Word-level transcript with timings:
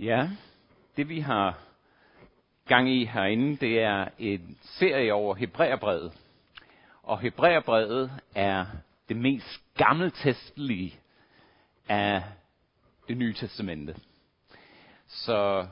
Ja, 0.00 0.28
det 0.96 1.08
vi 1.08 1.20
har 1.20 1.58
gang 2.66 2.90
i 2.90 3.04
herinde, 3.04 3.56
det 3.56 3.80
er 3.80 4.08
en 4.18 4.58
serie 4.62 5.12
over 5.12 5.34
Hebræerbrevet. 5.34 6.12
Og 7.02 7.20
Hebræerbrevet 7.20 8.12
er 8.34 8.66
det 9.08 9.16
mest 9.16 9.62
gammeltestlige 9.76 10.94
af 11.88 12.22
det 13.08 13.16
nye 13.16 13.34
testamente. 13.34 13.96
Så 15.06 15.66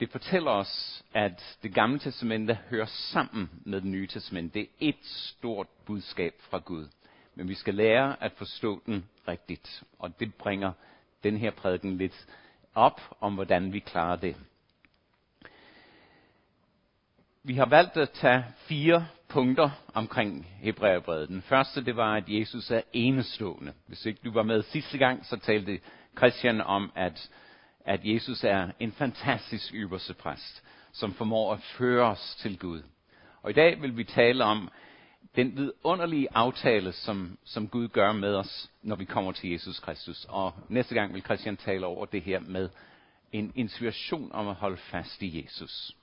det 0.00 0.10
fortæller 0.10 0.50
os, 0.50 1.04
at 1.14 1.58
det 1.62 1.74
gamle 1.74 1.98
testamente 1.98 2.54
hører 2.54 2.86
sammen 2.86 3.50
med 3.64 3.80
det 3.80 3.90
nye 3.90 4.06
testamente. 4.06 4.54
Det 4.54 4.62
er 4.62 4.68
et 4.80 5.04
stort 5.04 5.68
budskab 5.84 6.34
fra 6.38 6.58
Gud. 6.58 6.88
Men 7.34 7.48
vi 7.48 7.54
skal 7.54 7.74
lære 7.74 8.22
at 8.22 8.32
forstå 8.32 8.82
den 8.86 9.08
rigtigt. 9.28 9.82
Og 9.98 10.20
det 10.20 10.34
bringer 10.34 10.72
den 11.22 11.36
her 11.36 11.50
prædiken 11.50 11.96
lidt 11.96 12.26
op 12.76 13.00
om, 13.20 13.34
hvordan 13.34 13.72
vi 13.72 13.78
klarer 13.78 14.16
det. 14.16 14.36
Vi 17.42 17.54
har 17.54 17.66
valgt 17.66 17.96
at 17.96 18.10
tage 18.10 18.44
fire 18.56 19.06
punkter 19.28 19.70
omkring 19.94 20.46
Hebræerbrevet. 20.60 21.28
Den 21.28 21.42
første, 21.42 21.84
det 21.84 21.96
var, 21.96 22.16
at 22.16 22.24
Jesus 22.28 22.70
er 22.70 22.80
enestående. 22.92 23.72
Hvis 23.86 24.06
ikke 24.06 24.20
du 24.24 24.32
var 24.32 24.42
med 24.42 24.62
sidste 24.62 24.98
gang, 24.98 25.26
så 25.26 25.36
talte 25.36 25.80
Christian 26.16 26.60
om, 26.60 26.92
at, 26.94 27.30
at 27.84 28.00
Jesus 28.04 28.44
er 28.44 28.68
en 28.80 28.92
fantastisk 28.92 29.74
ypperste 29.74 30.14
præst, 30.14 30.64
som 30.92 31.14
formår 31.14 31.52
at 31.52 31.60
føre 31.60 32.06
os 32.06 32.36
til 32.38 32.58
Gud. 32.58 32.82
Og 33.42 33.50
i 33.50 33.54
dag 33.54 33.82
vil 33.82 33.96
vi 33.96 34.04
tale 34.04 34.44
om 34.44 34.68
den 35.36 35.56
vidunderlige 35.56 36.28
aftale, 36.34 36.92
som, 36.92 37.38
som 37.44 37.68
Gud 37.68 37.88
gør 37.88 38.12
med 38.12 38.34
os, 38.34 38.70
når 38.82 38.96
vi 38.96 39.04
kommer 39.04 39.32
til 39.32 39.50
Jesus 39.50 39.80
Kristus. 39.80 40.26
Og 40.28 40.52
næste 40.68 40.94
gang 40.94 41.14
vil 41.14 41.22
Christian 41.22 41.56
tale 41.56 41.86
over 41.86 42.06
det 42.06 42.22
her 42.22 42.40
med 42.40 42.68
en 43.32 43.52
inspiration 43.54 44.32
om 44.32 44.48
at 44.48 44.54
holde 44.54 44.76
fast 44.76 45.22
i 45.22 45.42
Jesus. 45.42 45.96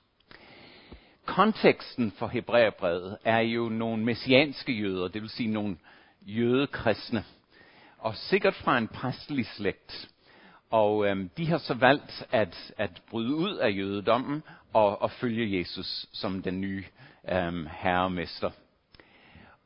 Konteksten 1.24 2.10
for 2.10 2.26
Hebræerbrevet 2.26 3.18
er 3.24 3.40
jo 3.40 3.68
nogle 3.68 4.04
messianske 4.04 4.72
jøder, 4.72 5.08
det 5.08 5.22
vil 5.22 5.30
sige 5.30 5.48
nogle 5.48 5.76
jødekristne, 6.22 7.24
og 7.98 8.16
sikkert 8.16 8.54
fra 8.54 8.78
en 8.78 8.88
præstelig 8.88 9.46
slægt. 9.46 10.08
Og 10.70 11.06
øhm, 11.06 11.28
de 11.28 11.46
har 11.46 11.58
så 11.58 11.74
valgt 11.74 12.26
at, 12.32 12.72
at 12.78 13.02
bryde 13.10 13.34
ud 13.34 13.56
af 13.56 13.76
jødedommen 13.76 14.42
og, 14.72 15.02
og 15.02 15.10
følge 15.10 15.58
Jesus 15.58 16.06
som 16.12 16.42
den 16.42 16.60
nye 16.60 16.84
øhm, 17.32 17.66
herremester. 17.70 18.50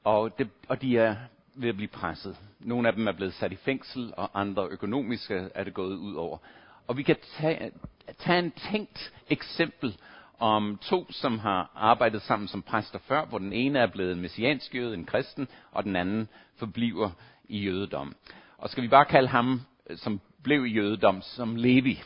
Og, 0.08 0.38
det, 0.38 0.48
og 0.68 0.82
de 0.82 0.98
er 0.98 1.16
ved 1.54 1.68
at 1.68 1.76
blive 1.76 1.88
presset. 1.88 2.36
Nogle 2.60 2.88
af 2.88 2.94
dem 2.94 3.08
er 3.08 3.12
blevet 3.12 3.34
sat 3.34 3.52
i 3.52 3.56
fængsel, 3.56 4.14
og 4.16 4.40
andre 4.40 4.66
økonomiske 4.66 5.50
er 5.54 5.64
det 5.64 5.74
gået 5.74 5.96
ud 5.96 6.14
over. 6.14 6.38
Og 6.86 6.96
vi 6.96 7.02
kan 7.02 7.16
tage, 7.36 7.70
tage 8.18 8.38
en 8.38 8.50
tænkt 8.50 9.12
eksempel 9.30 9.98
om 10.38 10.78
to, 10.82 11.12
som 11.12 11.38
har 11.38 11.70
arbejdet 11.74 12.22
sammen 12.22 12.48
som 12.48 12.62
præster 12.62 12.98
før, 12.98 13.24
hvor 13.24 13.38
den 13.38 13.52
ene 13.52 13.78
er 13.78 13.86
blevet 13.86 14.12
en 14.12 14.20
messiansk 14.20 14.74
jøde, 14.74 14.94
en 14.94 15.04
kristen, 15.04 15.48
og 15.72 15.84
den 15.84 15.96
anden 15.96 16.28
forbliver 16.56 17.10
i 17.44 17.58
jødedom. 17.58 18.14
Og 18.58 18.70
skal 18.70 18.82
vi 18.82 18.88
bare 18.88 19.04
kalde 19.04 19.28
ham, 19.28 19.60
øh, 19.90 19.98
som 19.98 20.20
blev 20.42 20.66
i 20.66 20.70
jødedom, 20.70 21.22
som 21.22 21.56
Levi. 21.56 22.02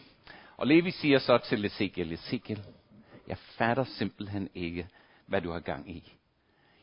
Og 0.57 0.67
Levi 0.67 0.91
siger 0.91 1.19
så 1.19 1.39
til 1.39 1.65
Ezekiel, 1.65 2.13
Ezekiel, 2.13 2.63
jeg 3.29 3.39
fatter 3.39 3.85
simpelthen 3.85 4.49
ikke, 4.55 4.87
hvad 5.27 5.41
du 5.41 5.53
har 5.53 5.61
gang 5.61 5.91
i. 5.91 6.13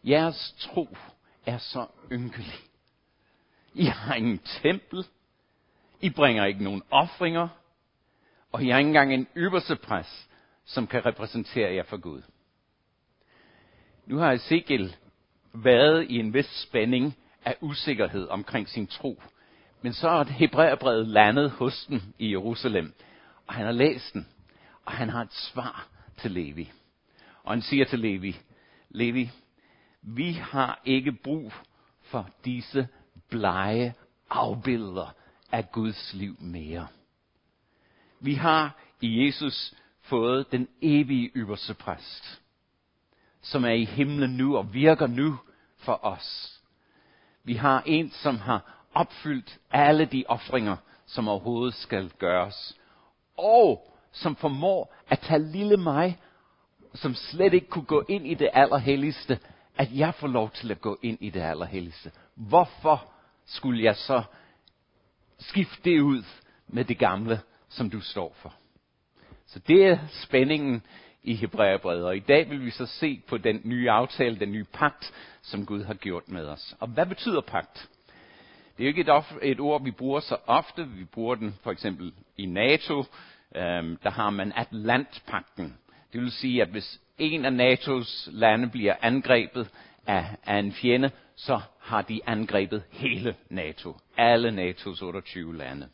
Jeres 0.09 0.55
tro 0.59 0.97
er 1.45 1.57
så 1.57 1.87
ynkelig. 2.11 2.53
I 3.73 3.85
har 3.85 4.15
ingen 4.15 4.39
tempel. 4.61 5.05
I 6.01 6.09
bringer 6.09 6.45
ikke 6.45 6.63
nogen 6.63 6.83
offringer. 6.91 7.47
Og 8.51 8.63
I 8.63 8.69
har 8.69 8.77
ikke 8.77 8.87
engang 8.87 9.13
en 9.13 9.27
ypperste 9.37 9.75
præst, 9.75 10.29
som 10.65 10.87
kan 10.87 11.05
repræsentere 11.05 11.73
jer 11.73 11.83
for 11.83 11.97
Gud. 11.97 12.21
Nu 14.05 14.17
har 14.17 14.31
Ezekiel 14.31 14.95
været 15.53 16.05
i 16.09 16.19
en 16.19 16.33
vis 16.33 16.61
spænding 16.67 17.17
af 17.45 17.55
usikkerhed 17.61 18.27
omkring 18.27 18.69
sin 18.69 18.87
tro. 18.87 19.21
Men 19.81 19.93
så 19.93 20.09
er 20.09 20.23
Hebræerbrevet 20.23 21.07
landet 21.07 21.51
hos 21.51 21.85
den 21.85 22.13
i 22.19 22.31
Jerusalem, 22.31 22.93
og 23.47 23.53
han 23.53 23.65
har 23.65 23.71
læst 23.71 24.13
den, 24.13 24.27
og 24.85 24.91
han 24.91 25.09
har 25.09 25.21
et 25.21 25.33
svar 25.33 25.87
til 26.17 26.31
Levi. 26.31 26.71
Og 27.43 27.51
han 27.51 27.61
siger 27.61 27.85
til 27.85 27.99
Levi, 27.99 28.35
Levi, 28.89 29.31
vi 30.01 30.31
har 30.31 30.81
ikke 30.85 31.11
brug 31.11 31.53
for 32.01 32.29
disse 32.45 32.87
blege 33.29 33.93
afbilder 34.29 35.13
af 35.51 35.71
Guds 35.71 36.13
liv 36.13 36.35
mere. 36.39 36.87
Vi 38.19 38.33
har 38.33 38.75
i 39.01 39.25
Jesus 39.25 39.73
fået 40.01 40.51
den 40.51 40.67
evige 40.81 41.31
ypperste 41.35 41.73
præst, 41.73 42.41
som 43.41 43.65
er 43.65 43.73
i 43.73 43.85
himlen 43.85 44.29
nu 44.29 44.57
og 44.57 44.73
virker 44.73 45.07
nu 45.07 45.37
for 45.77 46.05
os. 46.05 46.59
Vi 47.43 47.53
har 47.53 47.83
en, 47.85 48.11
som 48.11 48.37
har 48.37 48.85
opfyldt 48.93 49.59
alle 49.71 50.05
de 50.05 50.23
ofringer, 50.27 50.77
som 51.05 51.27
overhovedet 51.27 51.73
skal 51.73 52.09
gøres, 52.09 52.77
og 53.37 53.95
som 54.11 54.35
formår 54.35 54.95
at 55.07 55.19
tage 55.19 55.51
lille 55.51 55.77
mig, 55.77 56.19
som 56.93 57.15
slet 57.15 57.53
ikke 57.53 57.67
kunne 57.67 57.85
gå 57.85 58.05
ind 58.09 58.27
i 58.27 58.33
det 58.33 58.49
allerhelligste, 58.53 59.39
at 59.79 59.89
jeg 59.93 60.13
får 60.15 60.27
lov 60.27 60.51
til 60.51 60.71
at 60.71 60.81
gå 60.81 60.99
ind 61.01 61.17
i 61.21 61.29
det 61.29 61.41
allerhelligste. 61.41 62.11
Hvorfor 62.35 63.11
skulle 63.45 63.83
jeg 63.83 63.95
så 63.95 64.23
skifte 65.39 65.81
det 65.83 66.01
ud 66.01 66.23
med 66.67 66.85
det 66.85 66.97
gamle, 66.97 67.39
som 67.69 67.89
du 67.89 68.01
står 68.01 68.35
for? 68.41 68.53
Så 69.45 69.59
det 69.59 69.85
er 69.85 69.97
spændingen 70.11 70.81
i 71.23 71.35
Hebræerbrevet. 71.35 72.05
Og 72.05 72.17
i 72.17 72.19
dag 72.19 72.49
vil 72.49 72.65
vi 72.65 72.71
så 72.71 72.85
se 72.85 73.21
på 73.27 73.37
den 73.37 73.61
nye 73.63 73.91
aftale, 73.91 74.39
den 74.39 74.51
nye 74.51 74.65
pagt, 74.73 75.13
som 75.41 75.65
Gud 75.65 75.83
har 75.83 75.93
gjort 75.93 76.29
med 76.29 76.45
os. 76.45 76.75
Og 76.79 76.87
hvad 76.87 77.05
betyder 77.05 77.41
pagt? 77.41 77.89
Det 78.77 78.83
er 78.83 78.91
jo 78.91 78.95
ikke 78.97 79.01
et, 79.01 79.51
et 79.51 79.59
ord, 79.59 79.83
vi 79.83 79.91
bruger 79.91 80.19
så 80.19 80.37
ofte. 80.47 80.87
Vi 80.87 81.05
bruger 81.05 81.35
den 81.35 81.55
for 81.63 81.71
eksempel 81.71 82.13
i 82.37 82.45
NATO. 82.45 83.03
Øhm, 83.55 83.97
der 84.03 84.09
har 84.09 84.29
man 84.29 84.53
Atlantpakten. 84.55 85.77
Det 86.13 86.21
vil 86.21 86.31
sige, 86.31 86.61
at 86.61 86.69
hvis 86.69 87.01
en 87.19 87.45
af 87.45 87.51
NATO's 87.51 88.29
lande 88.31 88.69
bliver 88.69 88.95
angrebet 89.01 89.69
af, 90.07 90.25
af 90.45 90.57
en 90.57 90.73
fjende, 90.73 91.11
så 91.35 91.61
har 91.79 92.01
de 92.01 92.21
angrebet 92.25 92.83
hele 92.89 93.35
NATO. 93.49 93.95
Alle 94.17 94.71
NATO's 94.71 95.03
28 95.03 95.57
lande. 95.57 95.89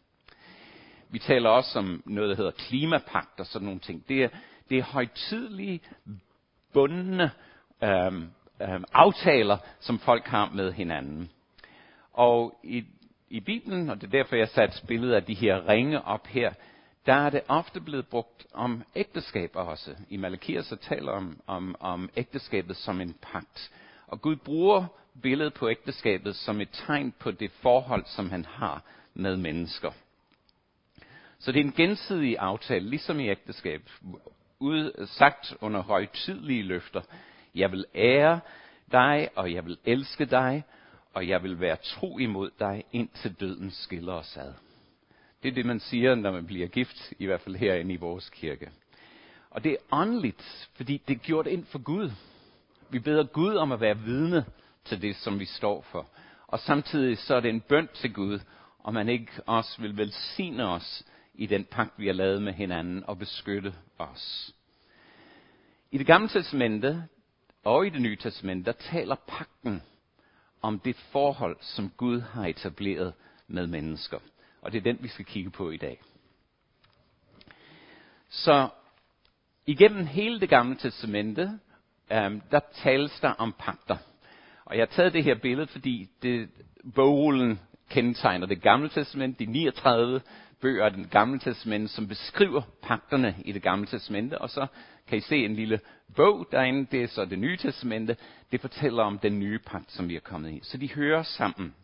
Vi 1.09 1.19
taler 1.19 1.49
også 1.49 1.79
om 1.79 2.03
noget, 2.05 2.29
der 2.29 2.35
hedder 2.35 2.51
klimapagt 2.51 3.39
og 3.39 3.45
sådan 3.45 3.65
nogle 3.65 3.79
ting. 3.79 4.07
Det 4.09 4.23
er, 4.23 4.29
det 4.69 4.77
er 4.77 4.83
højtidlige, 4.83 5.79
bundne 6.73 7.31
øhm, 7.83 8.29
øhm, 8.61 8.83
aftaler, 8.93 9.57
som 9.79 9.99
folk 9.99 10.27
har 10.27 10.51
med 10.53 10.73
hinanden. 10.73 11.29
Og 12.13 12.59
i, 12.63 12.83
i 13.29 13.39
Bibelen, 13.39 13.89
og 13.89 14.01
det 14.01 14.07
er 14.07 14.11
derfor, 14.11 14.35
jeg 14.35 14.49
satte 14.49 14.87
billedet 14.87 15.13
af 15.13 15.23
de 15.23 15.33
her 15.33 15.69
ringe 15.69 16.01
op 16.01 16.27
her, 16.27 16.53
der 17.05 17.13
er 17.13 17.29
det 17.29 17.41
ofte 17.47 17.81
blevet 17.81 18.07
brugt 18.07 18.45
om 18.53 18.83
ægteskaber 18.95 19.61
også. 19.61 19.95
I 20.09 20.17
Malakia 20.17 20.61
så 20.61 20.75
taler 20.75 21.11
om, 21.11 21.41
om, 21.47 21.75
om 21.79 22.09
ægteskabet 22.17 22.77
som 22.77 23.01
en 23.01 23.15
pagt. 23.21 23.71
Og 24.07 24.21
Gud 24.21 24.35
bruger 24.35 24.85
billedet 25.21 25.53
på 25.53 25.69
ægteskabet 25.69 26.35
som 26.35 26.61
et 26.61 26.69
tegn 26.71 27.13
på 27.19 27.31
det 27.31 27.51
forhold, 27.51 28.05
som 28.05 28.29
han 28.29 28.45
har 28.45 28.81
med 29.13 29.37
mennesker. 29.37 29.91
Så 31.39 31.51
det 31.51 31.59
er 31.59 31.63
en 31.63 31.71
gensidig 31.71 32.37
aftale, 32.39 32.89
ligesom 32.89 33.19
i 33.19 33.29
ægteskab, 33.29 33.89
ud, 34.59 35.07
sagt 35.07 35.53
under 35.61 35.81
højtidlige 35.81 36.63
løfter. 36.63 37.01
Jeg 37.55 37.71
vil 37.71 37.85
ære 37.95 38.39
dig, 38.91 39.29
og 39.35 39.53
jeg 39.53 39.65
vil 39.65 39.77
elske 39.85 40.25
dig, 40.25 40.63
og 41.13 41.27
jeg 41.27 41.43
vil 41.43 41.59
være 41.59 41.75
tro 41.75 42.17
imod 42.17 42.51
dig, 42.59 42.83
indtil 42.91 43.33
døden 43.39 43.71
skiller 43.71 44.13
os 44.13 44.37
ad. 44.37 44.53
Det 45.45 45.51
er 45.51 45.55
det, 45.55 45.65
man 45.65 45.79
siger, 45.79 46.15
når 46.15 46.31
man 46.31 46.45
bliver 46.45 46.67
gift, 46.67 47.13
i 47.19 47.25
hvert 47.25 47.41
fald 47.41 47.55
herinde 47.55 47.93
i 47.93 47.97
vores 47.97 48.29
kirke. 48.29 48.69
Og 49.49 49.63
det 49.63 49.71
er 49.71 49.77
åndeligt, 49.91 50.69
fordi 50.73 51.01
det 51.07 51.15
er 51.15 51.19
gjort 51.19 51.47
ind 51.47 51.65
for 51.65 51.79
Gud. 51.79 52.11
Vi 52.89 52.99
beder 52.99 53.23
Gud 53.23 53.55
om 53.55 53.71
at 53.71 53.81
være 53.81 53.99
vidne 53.99 54.45
til 54.85 55.01
det, 55.01 55.15
som 55.15 55.39
vi 55.39 55.45
står 55.45 55.81
for. 55.81 56.09
Og 56.47 56.59
samtidig 56.59 57.17
så 57.17 57.35
er 57.35 57.39
det 57.39 57.49
en 57.49 57.61
bøn 57.61 57.89
til 57.93 58.13
Gud, 58.13 58.39
om 58.83 58.93
man 58.93 59.09
ikke 59.09 59.31
også 59.45 59.81
vil 59.81 59.97
velsigne 59.97 60.67
os 60.67 61.05
i 61.33 61.45
den 61.45 61.65
pagt, 61.65 61.99
vi 61.99 62.07
har 62.07 62.13
lavet 62.13 62.41
med 62.41 62.53
hinanden, 62.53 63.03
og 63.07 63.19
beskytte 63.19 63.73
os. 63.97 64.53
I 65.91 65.97
det 65.97 66.07
gamle 66.07 66.27
testamente 66.27 67.03
og 67.63 67.87
i 67.87 67.89
det 67.89 68.01
nye 68.01 68.15
testamente, 68.15 68.65
der 68.65 68.77
taler 68.77 69.15
pagten 69.27 69.81
om 70.61 70.79
det 70.79 70.95
forhold, 70.95 71.57
som 71.61 71.91
Gud 71.97 72.21
har 72.21 72.47
etableret 72.47 73.13
med 73.47 73.67
mennesker. 73.67 74.19
Og 74.65 74.71
det 74.71 74.77
er 74.77 74.83
den, 74.83 74.97
vi 75.01 75.07
skal 75.07 75.25
kigge 75.25 75.49
på 75.49 75.71
i 75.71 75.77
dag. 75.77 76.01
Så 78.29 78.69
igennem 79.65 80.05
hele 80.05 80.39
det 80.39 80.49
gamle 80.49 80.75
testamente, 80.75 81.59
øhm, 82.11 82.41
der 82.51 82.59
tales 82.73 83.19
der 83.19 83.29
om 83.29 83.55
pakter. 83.59 83.97
Og 84.65 84.77
jeg 84.77 84.81
har 84.81 84.95
taget 84.95 85.13
det 85.13 85.23
her 85.23 85.35
billede, 85.35 85.67
fordi 85.67 86.09
det, 86.21 86.49
bogrullen 86.95 87.59
kendetegner 87.89 88.47
det 88.47 88.61
gamle 88.61 88.89
testamente, 88.89 89.45
de 89.45 89.51
39 89.51 90.21
bøger 90.61 90.85
af 90.85 90.91
det 90.91 91.11
gamle 91.11 91.39
testamente, 91.39 91.87
som 91.87 92.07
beskriver 92.07 92.61
pagterne 92.83 93.35
i 93.45 93.51
det 93.51 93.61
gamle 93.61 93.85
testamente, 93.85 94.41
og 94.41 94.49
så 94.49 94.67
kan 95.07 95.17
I 95.17 95.21
se 95.21 95.35
en 95.35 95.55
lille 95.55 95.79
bog 96.15 96.47
derinde, 96.51 96.87
det 96.91 97.03
er 97.03 97.07
så 97.07 97.25
det 97.25 97.39
nye 97.39 97.57
testamente, 97.57 98.17
det 98.51 98.61
fortæller 98.61 99.03
om 99.03 99.19
den 99.19 99.39
nye 99.39 99.59
pagt, 99.59 99.91
som 99.91 100.09
vi 100.09 100.15
er 100.15 100.19
kommet 100.19 100.51
i. 100.51 100.59
Så 100.63 100.77
de 100.77 100.93
hører 100.93 101.23
sammen. 101.23 101.75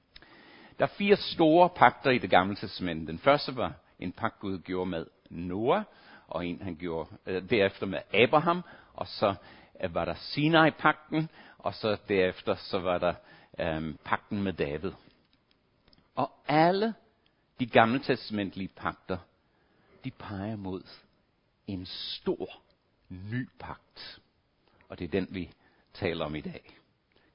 Der 0.79 0.85
er 0.85 0.89
fire 0.97 1.15
store 1.15 1.69
pagter 1.69 2.11
i 2.11 2.17
det 2.17 2.29
gamle 2.29 2.55
testament. 2.55 3.07
Den 3.07 3.19
første 3.19 3.55
var 3.55 3.73
en 3.99 4.11
pagt, 4.11 4.39
Gud 4.39 4.59
gjorde 4.59 4.89
med 4.89 5.05
Noah, 5.29 5.83
og 6.27 6.45
en 6.45 6.61
han 6.61 6.75
gjorde 6.75 7.09
øh, 7.25 7.49
derefter 7.49 7.85
med 7.85 7.99
Abraham, 8.13 8.63
og 8.93 9.07
så 9.07 9.35
øh, 9.83 9.95
var 9.95 10.05
der 10.05 10.13
Sinai-pakten, 10.13 11.29
og 11.57 11.73
så 11.73 11.97
derefter 12.07 12.55
så 12.55 12.79
var 12.79 12.97
der 12.97 13.13
øh, 13.59 13.95
pakten 14.05 14.43
med 14.43 14.53
David. 14.53 14.91
Og 16.15 16.31
alle 16.47 16.93
de 17.59 17.65
gamle 17.65 17.99
testamentlige 17.99 18.67
pagter, 18.67 19.17
de 20.03 20.11
peger 20.11 20.55
mod 20.55 20.83
en 21.67 21.85
stor 21.85 22.61
ny 23.09 23.49
pagt. 23.59 24.19
Og 24.89 24.99
det 24.99 25.05
er 25.05 25.11
den, 25.11 25.27
vi 25.31 25.51
taler 25.93 26.25
om 26.25 26.35
i 26.35 26.41
dag. 26.41 26.77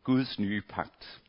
Guds 0.03 0.39
nye 0.39 0.63
pagt. 0.69 1.23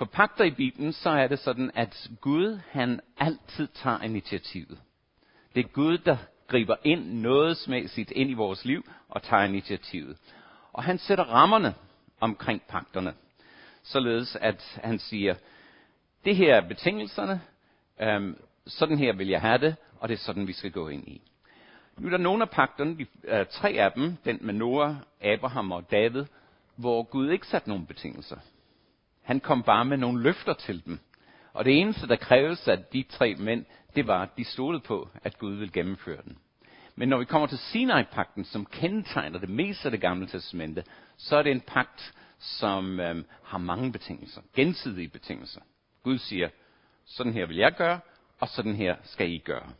For 0.00 0.06
pagter 0.06 0.44
i 0.44 0.50
Bibelen, 0.50 0.92
så 0.92 1.10
er 1.10 1.26
det 1.26 1.38
sådan, 1.38 1.70
at 1.74 2.10
Gud, 2.20 2.60
han 2.70 3.00
altid 3.18 3.68
tager 3.74 4.02
initiativet. 4.02 4.78
Det 5.54 5.64
er 5.64 5.68
Gud, 5.68 5.98
der 5.98 6.16
griber 6.46 6.76
ind 6.84 7.12
nådesmæssigt 7.12 8.10
ind 8.10 8.30
i 8.30 8.34
vores 8.34 8.64
liv 8.64 8.90
og 9.08 9.22
tager 9.22 9.42
initiativet. 9.42 10.18
Og 10.72 10.82
han 10.82 10.98
sætter 10.98 11.24
rammerne 11.24 11.74
omkring 12.20 12.62
pagterne. 12.68 13.14
Således 13.82 14.36
at 14.36 14.80
han 14.84 14.98
siger, 14.98 15.34
det 16.24 16.36
her 16.36 16.54
er 16.54 16.68
betingelserne, 16.68 17.40
øhm, 18.00 18.36
sådan 18.66 18.98
her 18.98 19.12
vil 19.12 19.28
jeg 19.28 19.40
have 19.40 19.58
det, 19.58 19.76
og 19.98 20.08
det 20.08 20.14
er 20.14 20.18
sådan, 20.18 20.46
vi 20.46 20.52
skal 20.52 20.70
gå 20.70 20.88
ind 20.88 21.08
i. 21.08 21.22
Nu 21.98 22.06
er 22.06 22.10
der 22.10 22.18
nogle 22.18 22.42
af 22.42 22.50
pagterne, 22.50 22.98
de, 22.98 23.06
øh, 23.24 23.46
tre 23.46 23.70
af 23.70 23.92
dem, 23.92 24.16
den 24.24 24.38
med 24.40 24.54
Noah, 24.54 24.94
Abraham 25.20 25.72
og 25.72 25.90
David, 25.90 26.24
hvor 26.76 27.02
Gud 27.02 27.30
ikke 27.30 27.46
satte 27.46 27.68
nogen 27.68 27.86
betingelser. 27.86 28.36
Han 29.30 29.40
kom 29.40 29.62
bare 29.62 29.84
med 29.84 29.96
nogle 29.96 30.22
løfter 30.22 30.52
til 30.52 30.84
dem. 30.86 30.98
Og 31.52 31.64
det 31.64 31.80
eneste, 31.80 32.08
der 32.08 32.16
kræves 32.16 32.68
af 32.68 32.78
de 32.92 33.02
tre 33.02 33.34
mænd, 33.34 33.64
det 33.96 34.06
var, 34.06 34.22
at 34.22 34.36
de 34.36 34.44
stolede 34.44 34.82
på, 34.82 35.08
at 35.24 35.38
Gud 35.38 35.54
ville 35.54 35.72
gennemføre 35.72 36.22
den. 36.24 36.38
Men 36.96 37.08
når 37.08 37.18
vi 37.18 37.24
kommer 37.24 37.46
til 37.48 37.58
Sinai-pakten, 37.58 38.44
som 38.44 38.66
kendetegner 38.66 39.38
det 39.38 39.48
meste 39.48 39.84
af 39.84 39.90
det 39.90 40.00
gamle 40.00 40.26
testamente, 40.26 40.84
så 41.16 41.36
er 41.36 41.42
det 41.42 41.52
en 41.52 41.60
pagt, 41.60 42.14
som 42.38 43.00
øhm, 43.00 43.24
har 43.44 43.58
mange 43.58 43.92
betingelser, 43.92 44.40
gensidige 44.54 45.08
betingelser. 45.08 45.60
Gud 46.02 46.18
siger, 46.18 46.48
sådan 47.04 47.32
her 47.32 47.46
vil 47.46 47.56
jeg 47.56 47.72
gøre, 47.72 48.00
og 48.40 48.48
sådan 48.48 48.74
her 48.74 48.96
skal 49.02 49.30
I 49.30 49.38
gøre. 49.38 49.70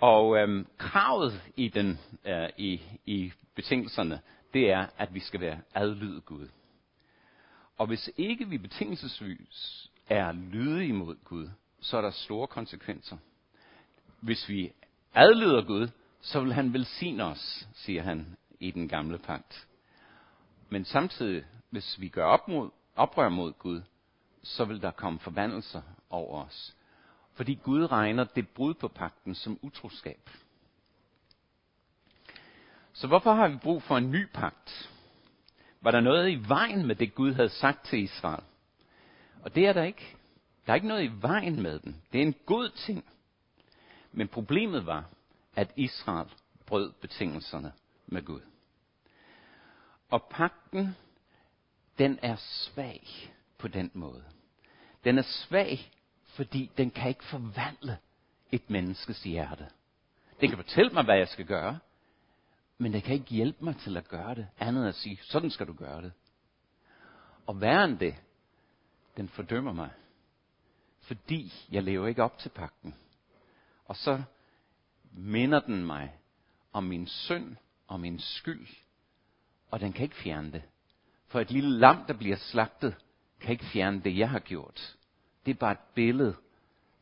Og 0.00 0.38
øhm, 0.38 0.66
kravet 0.78 1.42
i, 1.56 1.68
den, 1.68 1.98
øh, 2.24 2.48
i, 2.56 2.80
i 3.06 3.32
betingelserne, 3.54 4.20
det 4.54 4.70
er, 4.70 4.86
at 4.98 5.14
vi 5.14 5.20
skal 5.20 5.40
være 5.40 5.58
adlyde 5.74 6.20
Gud. 6.20 6.48
Og 7.82 7.88
hvis 7.88 8.10
ikke 8.16 8.48
vi 8.48 8.58
betingelsesløs 8.58 9.90
er 10.08 10.32
lydige 10.32 10.92
mod 10.92 11.16
Gud, 11.24 11.48
så 11.80 11.96
er 11.96 12.00
der 12.00 12.10
store 12.10 12.46
konsekvenser. 12.46 13.16
Hvis 14.20 14.48
vi 14.48 14.72
adlyder 15.14 15.64
Gud, 15.64 15.88
så 16.20 16.40
vil 16.40 16.52
han 16.52 16.72
velsigne 16.72 17.24
os, 17.24 17.68
siger 17.74 18.02
han 18.02 18.36
i 18.60 18.70
den 18.70 18.88
gamle 18.88 19.18
pagt. 19.18 19.68
Men 20.68 20.84
samtidig, 20.84 21.44
hvis 21.70 22.00
vi 22.00 22.08
gør 22.08 22.24
op 22.24 22.48
mod, 22.48 22.70
oprør 22.96 23.28
mod 23.28 23.52
Gud, 23.52 23.82
så 24.42 24.64
vil 24.64 24.82
der 24.82 24.90
komme 24.90 25.18
forbandelser 25.18 25.82
over 26.10 26.44
os. 26.44 26.76
Fordi 27.34 27.54
Gud 27.54 27.92
regner 27.92 28.24
det 28.24 28.48
brud 28.48 28.74
på 28.74 28.88
pakten 28.88 29.34
som 29.34 29.58
utroskab. 29.62 30.30
Så 32.92 33.06
hvorfor 33.06 33.32
har 33.32 33.48
vi 33.48 33.56
brug 33.56 33.82
for 33.82 33.96
en 33.96 34.10
ny 34.10 34.26
pagt? 34.34 34.91
Var 35.82 35.90
der 35.90 36.00
noget 36.00 36.30
i 36.30 36.48
vejen 36.48 36.86
med 36.86 36.94
det, 36.94 37.14
Gud 37.14 37.32
havde 37.32 37.48
sagt 37.48 37.86
til 37.86 37.98
Israel? 38.02 38.44
Og 39.42 39.54
det 39.54 39.66
er 39.66 39.72
der 39.72 39.82
ikke. 39.82 40.16
Der 40.66 40.72
er 40.72 40.74
ikke 40.74 40.88
noget 40.88 41.04
i 41.04 41.10
vejen 41.20 41.62
med 41.62 41.78
den. 41.78 42.02
Det 42.12 42.18
er 42.18 42.22
en 42.22 42.34
god 42.46 42.68
ting. 42.68 43.04
Men 44.12 44.28
problemet 44.28 44.86
var, 44.86 45.04
at 45.56 45.72
Israel 45.76 46.28
brød 46.66 46.92
betingelserne 47.00 47.72
med 48.06 48.22
Gud. 48.22 48.40
Og 50.10 50.22
pakten, 50.30 50.96
den 51.98 52.18
er 52.22 52.36
svag 52.36 53.02
på 53.58 53.68
den 53.68 53.90
måde. 53.94 54.24
Den 55.04 55.18
er 55.18 55.22
svag, 55.22 55.90
fordi 56.24 56.70
den 56.76 56.90
kan 56.90 57.08
ikke 57.08 57.24
forvandle 57.24 57.98
et 58.52 58.70
menneskes 58.70 59.22
hjerte. 59.22 59.66
Den 60.40 60.48
kan 60.48 60.58
fortælle 60.58 60.90
mig, 60.90 61.04
hvad 61.04 61.16
jeg 61.16 61.28
skal 61.28 61.44
gøre, 61.44 61.78
men 62.82 62.92
det 62.92 63.02
kan 63.02 63.14
ikke 63.14 63.34
hjælpe 63.34 63.64
mig 63.64 63.76
til 63.76 63.96
at 63.96 64.08
gøre 64.08 64.34
det, 64.34 64.48
andet 64.58 64.88
at 64.88 64.94
sige, 64.94 65.18
sådan 65.22 65.50
skal 65.50 65.66
du 65.66 65.72
gøre 65.72 66.02
det. 66.02 66.12
Og 67.46 67.60
værre 67.60 67.84
end 67.84 67.98
det, 67.98 68.14
den 69.16 69.28
fordømmer 69.28 69.72
mig, 69.72 69.90
fordi 71.00 71.52
jeg 71.70 71.82
lever 71.82 72.06
ikke 72.06 72.22
op 72.22 72.38
til 72.38 72.48
pakten. 72.48 72.94
Og 73.84 73.96
så 73.96 74.22
minder 75.12 75.60
den 75.60 75.84
mig 75.84 76.14
om 76.72 76.84
min 76.84 77.06
synd 77.06 77.56
og 77.86 78.00
min 78.00 78.18
skyld, 78.18 78.68
og 79.70 79.80
den 79.80 79.92
kan 79.92 80.02
ikke 80.02 80.16
fjerne 80.16 80.52
det. 80.52 80.62
For 81.26 81.40
et 81.40 81.50
lille 81.50 81.78
lam, 81.78 82.04
der 82.06 82.14
bliver 82.14 82.36
slagtet, 82.36 82.96
kan 83.40 83.50
ikke 83.50 83.64
fjerne 83.64 84.02
det, 84.02 84.18
jeg 84.18 84.30
har 84.30 84.38
gjort. 84.38 84.96
Det 85.46 85.50
er 85.50 85.58
bare 85.58 85.72
et 85.72 85.92
billede, 85.94 86.36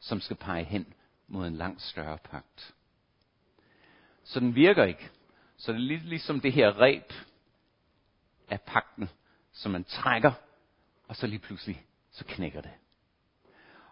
som 0.01 0.21
skal 0.21 0.37
pege 0.37 0.65
hen 0.65 0.95
mod 1.29 1.47
en 1.47 1.57
langt 1.57 1.83
større 1.83 2.19
pagt. 2.19 2.75
Så 4.25 4.41
den 4.41 4.55
virker 4.55 4.85
ikke. 4.85 5.11
Så 5.61 5.73
det 5.73 5.79
er 5.79 5.83
lidt 5.83 6.05
ligesom 6.05 6.41
det 6.41 6.53
her 6.53 6.81
reb 6.81 7.13
af 8.49 8.61
pakten, 8.61 9.09
som 9.53 9.73
man 9.73 9.85
trækker, 9.85 10.33
og 11.09 11.17
så 11.17 11.27
lige 11.27 11.39
pludselig, 11.39 11.85
så 12.11 12.25
knækker 12.25 12.61
det. 12.61 12.71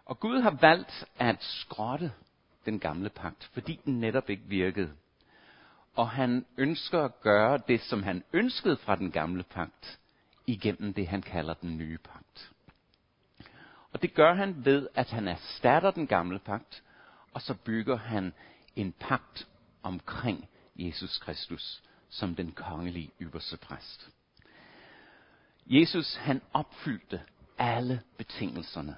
Og 0.05 0.19
Gud 0.19 0.41
har 0.41 0.57
valgt 0.61 1.05
at 1.19 1.43
skrotte 1.43 2.11
den 2.65 2.79
gamle 2.79 3.09
pagt, 3.09 3.49
fordi 3.53 3.79
den 3.85 3.99
netop 3.99 4.29
ikke 4.29 4.43
virkede. 4.45 4.91
Og 5.95 6.09
han 6.09 6.45
ønsker 6.57 7.03
at 7.03 7.21
gøre 7.21 7.59
det, 7.67 7.81
som 7.81 8.03
han 8.03 8.23
ønskede 8.33 8.77
fra 8.77 8.95
den 8.95 9.11
gamle 9.11 9.43
pagt, 9.43 9.99
igennem 10.47 10.93
det, 10.93 11.07
han 11.07 11.21
kalder 11.21 11.53
den 11.53 11.77
nye 11.77 11.97
pagt. 11.97 12.51
Og 13.93 14.01
det 14.01 14.13
gør 14.13 14.33
han 14.33 14.65
ved, 14.65 14.87
at 14.95 15.09
han 15.09 15.27
erstatter 15.27 15.91
den 15.91 16.07
gamle 16.07 16.39
pagt, 16.39 16.83
og 17.33 17.41
så 17.41 17.53
bygger 17.53 17.97
han 17.97 18.33
en 18.75 18.91
pagt 18.91 19.47
omkring 19.83 20.49
Jesus 20.79 21.17
Kristus 21.17 21.83
som 22.09 22.35
den 22.35 22.51
kongelige 22.51 23.11
ypperste 23.21 23.57
præst. 23.57 24.09
Jesus 25.65 26.15
han 26.15 26.41
opfyldte 26.53 27.21
alle 27.57 28.01
betingelserne 28.17 28.95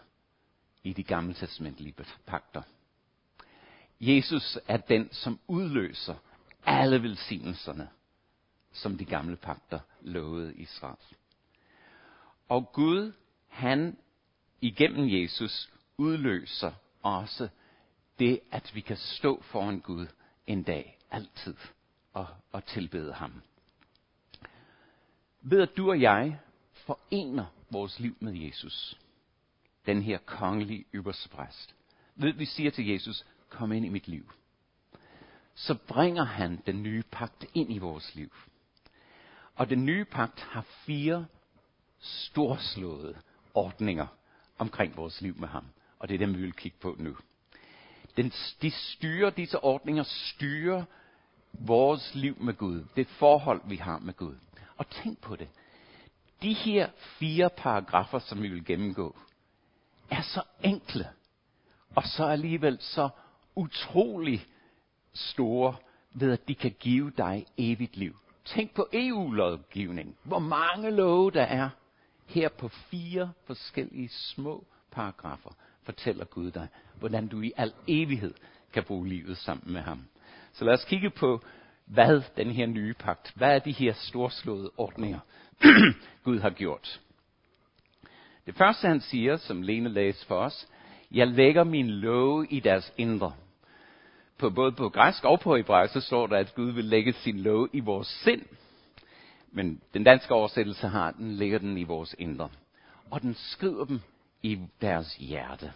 i 0.84 0.94
de 0.94 1.04
gamle 1.04 1.34
testamentlige 1.34 1.96
pagter. 2.26 2.62
Jesus 4.00 4.58
er 4.68 4.78
den, 4.78 5.10
som 5.12 5.40
udløser 5.48 6.16
alle 6.66 7.04
velsignelserne, 7.04 7.90
som 8.72 8.98
de 8.98 9.06
gamle 9.06 9.36
pagter 9.36 9.80
lovede 10.02 10.56
Israel. 10.56 11.16
Og 12.50 12.72
Gud, 12.74 13.14
han 13.48 13.98
igennem 14.62 15.10
Jesus 15.10 15.70
udløser 15.98 16.72
også 17.02 17.50
det, 18.20 18.40
at 18.52 18.76
vi 18.76 18.82
kan 18.82 18.98
stå 18.98 19.42
foran 19.42 19.80
Gud 19.80 20.08
en 20.48 20.64
dag, 20.64 20.98
altid, 21.12 21.56
og, 22.14 22.28
og 22.52 22.66
tilbede 22.66 23.14
ham. 23.14 23.42
Ved 25.42 25.62
at 25.62 25.78
du 25.78 25.90
og 25.90 26.02
jeg 26.02 26.40
forener 26.74 27.46
vores 27.70 28.00
liv 28.00 28.18
med 28.20 28.34
Jesus, 28.34 29.00
den 29.86 30.02
her 30.02 30.18
kongelige 30.18 30.86
ypperstepræst, 30.94 31.76
ved 32.16 32.30
at 32.30 32.40
vi 32.40 32.46
siger 32.46 32.72
til 32.72 32.88
Jesus, 32.88 33.26
kom 33.50 33.72
ind 33.72 33.86
i 33.86 33.90
mit 33.90 34.08
liv, 34.08 34.32
så 35.56 35.76
bringer 35.88 36.24
han 36.24 36.62
den 36.66 36.84
nye 36.84 37.04
pagt 37.12 37.46
ind 37.54 37.74
i 37.74 37.78
vores 37.78 38.16
liv. 38.16 38.34
Og 39.56 39.70
den 39.70 39.86
nye 39.86 40.06
pagt 40.06 40.40
har 40.40 40.66
fire 40.86 41.26
storslåede 42.00 43.18
ordninger 43.54 44.08
omkring 44.58 44.98
vores 44.98 45.22
liv 45.22 45.40
med 45.40 45.48
ham. 45.48 45.66
Og 46.00 46.10
det 46.10 46.16
er 46.16 46.20
dem, 46.20 46.36
vi 46.36 46.42
vil 46.42 46.54
kigge 46.54 46.78
på 46.82 46.96
nu. 47.00 47.18
Den, 48.18 48.30
de 48.62 48.72
styrer, 48.72 49.30
disse 49.30 49.60
ordninger 49.60 50.04
styrer 50.04 50.84
vores 51.54 52.16
liv 52.16 52.38
med 52.42 52.54
Gud. 52.54 52.86
Det 52.96 53.08
forhold, 53.08 53.62
vi 53.66 53.76
har 53.76 54.00
med 54.00 54.14
Gud. 54.14 54.36
Og 54.78 54.90
tænk 54.90 55.22
på 55.22 55.36
det. 55.36 55.48
De 56.42 56.54
her 56.54 56.90
fire 56.98 57.50
paragrafer, 57.50 58.20
som 58.20 58.42
vi 58.42 58.48
vil 58.48 58.66
gennemgå, 58.66 59.16
er 60.10 60.22
så 60.22 60.42
enkle, 60.64 61.08
og 61.96 62.04
så 62.04 62.26
alligevel 62.26 62.78
så 62.82 63.10
utrolig 63.56 64.46
store, 65.14 65.76
ved 66.14 66.32
at 66.32 66.48
de 66.48 66.56
kan 66.56 66.76
give 66.80 67.12
dig 67.18 67.46
evigt 67.58 67.98
liv. 67.98 68.16
Tænk 68.46 68.74
på 68.74 68.88
EU-lovgivning. 68.94 70.18
Hvor 70.24 70.40
mange 70.40 70.92
love 70.92 71.32
der 71.32 71.44
er 71.44 71.70
her 72.26 72.50
på 72.50 72.68
fire 72.68 73.32
forskellige 73.46 74.10
små 74.10 74.66
paragrafer 74.92 75.52
fortæller 75.84 76.26
Gud 76.26 76.52
dig, 76.52 76.68
hvordan 77.00 77.28
du 77.28 77.42
i 77.42 77.52
al 77.58 77.74
evighed 77.88 78.34
kan 78.74 78.84
bruge 78.84 79.08
livet 79.08 79.38
sammen 79.38 79.74
med 79.74 79.82
ham. 79.82 80.08
Så 80.54 80.66
lad 80.66 80.74
os 80.74 80.86
kigge 80.86 81.10
på, 81.10 81.42
hvad 81.86 82.22
den 82.38 82.52
her 82.52 82.66
nye 82.66 82.94
pagt, 82.94 83.32
hvad 83.36 83.56
er 83.56 83.60
de 83.60 83.72
her 83.72 83.94
storslåede 83.94 84.72
ordninger, 84.78 85.20
Gud 86.24 86.40
har 86.40 86.50
gjort. 86.50 87.00
Det 88.46 88.56
første 88.56 88.88
han 88.88 89.02
siger, 89.02 89.38
som 89.38 89.62
Lene 89.62 89.90
læste 89.90 90.26
for 90.26 90.36
os, 90.36 90.68
jeg 91.12 91.28
lægger 91.28 91.64
min 91.64 91.90
love 91.90 92.48
i 92.48 92.60
deres 92.60 92.94
indre. 92.98 93.34
På 94.38 94.50
både 94.50 94.72
på 94.72 94.90
græsk 94.90 95.24
og 95.24 95.40
på 95.40 95.56
hebraisk, 95.56 95.94
så 95.94 96.02
står 96.02 96.28
der, 96.28 96.38
at 96.38 96.56
Gud 96.56 96.72
vil 96.72 96.86
lægge 96.86 97.14
sin 97.14 97.40
love 97.40 97.70
i 97.74 97.80
vores 97.80 98.08
sind. 98.08 98.46
Men 99.52 99.82
den 99.94 100.04
danske 100.04 100.34
oversættelse 100.34 100.88
har 100.88 101.12
den, 101.12 101.32
lægger 101.32 101.60
den 101.60 101.78
i 101.78 101.84
vores 101.84 102.16
indre. 102.20 102.50
Og 103.12 103.22
den 103.22 103.34
skriver 103.34 103.86
dem 103.86 104.02
i 104.44 104.60
deres 104.82 105.16
hjerte. 105.16 105.74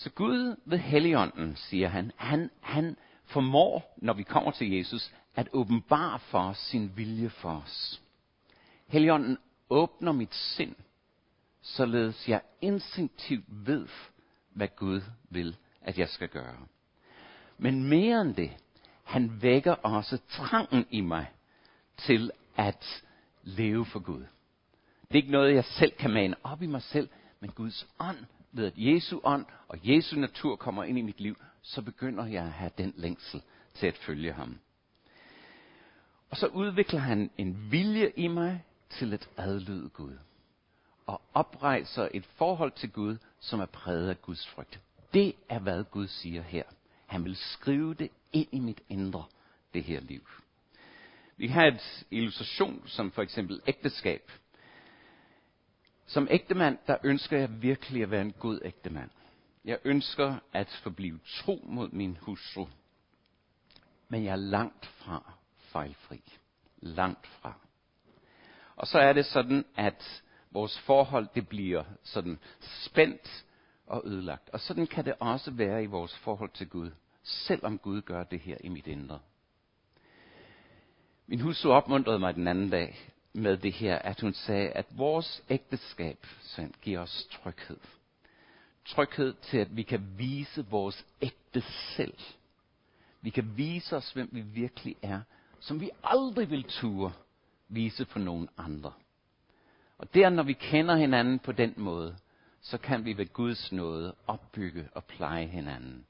Så 0.00 0.10
Gud 0.10 0.56
ved 0.64 0.78
Helligånden, 0.78 1.56
siger 1.56 1.88
han, 1.88 2.12
han, 2.16 2.50
han 2.60 2.96
formår, 3.24 3.94
når 3.96 4.12
vi 4.12 4.22
kommer 4.22 4.50
til 4.50 4.72
Jesus, 4.72 5.12
at 5.34 5.48
åbenbare 5.52 6.18
for 6.18 6.38
os 6.38 6.58
sin 6.58 6.92
vilje 6.96 7.28
for 7.28 7.50
os. 7.50 8.02
Helligånden 8.86 9.38
åbner 9.70 10.12
mit 10.12 10.34
sind, 10.34 10.74
således 11.62 12.28
jeg 12.28 12.40
instinktivt 12.60 13.44
ved, 13.48 13.88
hvad 14.50 14.68
Gud 14.76 15.00
vil, 15.30 15.56
at 15.82 15.98
jeg 15.98 16.08
skal 16.08 16.28
gøre. 16.28 16.66
Men 17.58 17.84
mere 17.84 18.20
end 18.20 18.34
det, 18.34 18.50
han 19.04 19.42
vækker 19.42 19.72
også 19.72 20.18
trangen 20.28 20.86
i 20.90 21.00
mig 21.00 21.26
til 21.96 22.30
at 22.56 23.04
leve 23.42 23.86
for 23.86 23.98
Gud. 23.98 24.20
Det 25.02 25.10
er 25.10 25.14
ikke 25.14 25.32
noget, 25.32 25.54
jeg 25.54 25.64
selv 25.64 25.92
kan 25.92 26.10
mane 26.10 26.36
op 26.42 26.62
i 26.62 26.66
mig 26.66 26.82
selv, 26.82 27.08
men 27.40 27.50
Guds 27.50 27.88
ånd, 27.98 28.18
ved 28.52 28.66
at 28.66 28.72
Jesu 28.76 29.20
ånd 29.24 29.46
og 29.68 29.78
Jesu 29.82 30.16
natur 30.16 30.56
kommer 30.56 30.84
ind 30.84 30.98
i 30.98 31.02
mit 31.02 31.20
liv, 31.20 31.36
så 31.62 31.82
begynder 31.82 32.26
jeg 32.26 32.44
at 32.44 32.52
have 32.52 32.70
den 32.78 32.92
længsel 32.96 33.42
til 33.74 33.86
at 33.86 33.96
følge 33.96 34.32
ham. 34.32 34.58
Og 36.30 36.36
så 36.36 36.46
udvikler 36.46 37.00
han 37.00 37.30
en 37.38 37.70
vilje 37.70 38.12
i 38.16 38.28
mig 38.28 38.64
til 38.90 39.12
at 39.12 39.28
adlyde 39.36 39.88
Gud. 39.88 40.18
Og 41.06 41.22
oprejser 41.34 42.08
et 42.14 42.24
forhold 42.24 42.72
til 42.72 42.90
Gud, 42.90 43.16
som 43.40 43.60
er 43.60 43.66
præget 43.66 44.08
af 44.08 44.22
Guds 44.22 44.48
frygt. 44.48 44.80
Det 45.14 45.34
er, 45.48 45.58
hvad 45.58 45.84
Gud 45.84 46.06
siger 46.06 46.42
her. 46.42 46.64
Han 47.06 47.24
vil 47.24 47.36
skrive 47.36 47.94
det 47.94 48.10
ind 48.32 48.48
i 48.52 48.58
mit 48.58 48.80
indre, 48.88 49.24
det 49.74 49.84
her 49.84 50.00
liv. 50.00 50.28
Vi 51.36 51.46
har 51.46 51.66
et 51.66 52.06
illustration, 52.10 52.82
som 52.86 53.10
for 53.10 53.22
eksempel 53.22 53.60
ægteskab. 53.66 54.30
Som 56.10 56.28
ægtemand, 56.30 56.78
der 56.86 56.96
ønsker 57.04 57.38
jeg 57.38 57.62
virkelig 57.62 58.02
at 58.02 58.10
være 58.10 58.20
en 58.20 58.32
god 58.32 58.60
ægtemand. 58.64 59.10
Jeg 59.64 59.78
ønsker 59.84 60.36
at 60.52 60.80
forblive 60.82 61.20
tro 61.26 61.60
mod 61.64 61.88
min 61.90 62.16
hustru. 62.20 62.66
Men 64.08 64.24
jeg 64.24 64.32
er 64.32 64.36
langt 64.36 64.86
fra 64.86 65.32
fejlfri. 65.58 66.22
Langt 66.78 67.26
fra. 67.26 67.54
Og 68.76 68.86
så 68.86 68.98
er 68.98 69.12
det 69.12 69.26
sådan, 69.26 69.64
at 69.76 70.22
vores 70.50 70.78
forhold 70.78 71.28
det 71.34 71.48
bliver 71.48 71.84
sådan 72.02 72.38
spændt 72.60 73.44
og 73.86 74.02
ødelagt. 74.04 74.50
Og 74.50 74.60
sådan 74.60 74.86
kan 74.86 75.04
det 75.04 75.14
også 75.18 75.50
være 75.50 75.82
i 75.82 75.86
vores 75.86 76.18
forhold 76.18 76.50
til 76.50 76.68
Gud, 76.68 76.90
selvom 77.22 77.78
Gud 77.78 78.02
gør 78.02 78.24
det 78.24 78.40
her 78.40 78.56
i 78.64 78.68
mit 78.68 78.86
indre. 78.86 79.18
Min 81.26 81.40
hustru 81.40 81.70
opmuntrede 81.70 82.18
mig 82.18 82.34
den 82.34 82.48
anden 82.48 82.70
dag 82.70 82.98
med 83.32 83.56
det 83.56 83.72
her, 83.72 83.98
at 83.98 84.20
hun 84.20 84.32
sagde, 84.32 84.68
at 84.70 84.86
vores 84.90 85.42
ægteskab 85.50 86.26
giver 86.82 87.00
os 87.00 87.28
tryghed. 87.30 87.78
Tryghed 88.84 89.34
til, 89.42 89.58
at 89.58 89.76
vi 89.76 89.82
kan 89.82 90.18
vise 90.18 90.66
vores 90.66 91.06
ægte 91.22 91.60
selv. 91.96 92.18
Vi 93.22 93.30
kan 93.30 93.56
vise 93.56 93.96
os, 93.96 94.12
hvem 94.12 94.28
vi 94.32 94.40
virkelig 94.40 94.96
er, 95.02 95.20
som 95.60 95.80
vi 95.80 95.90
aldrig 96.04 96.50
vil 96.50 96.64
ture 96.64 97.12
vise 97.68 98.04
for 98.04 98.18
nogen 98.18 98.48
andre. 98.58 98.92
Og 99.98 100.14
der, 100.14 100.30
når 100.30 100.42
vi 100.42 100.52
kender 100.52 100.96
hinanden 100.96 101.38
på 101.38 101.52
den 101.52 101.74
måde, 101.76 102.16
så 102.60 102.78
kan 102.78 103.04
vi 103.04 103.16
ved 103.16 103.32
Guds 103.32 103.72
nåde 103.72 104.14
opbygge 104.26 104.88
og 104.94 105.04
pleje 105.04 105.46
hinanden. 105.46 106.06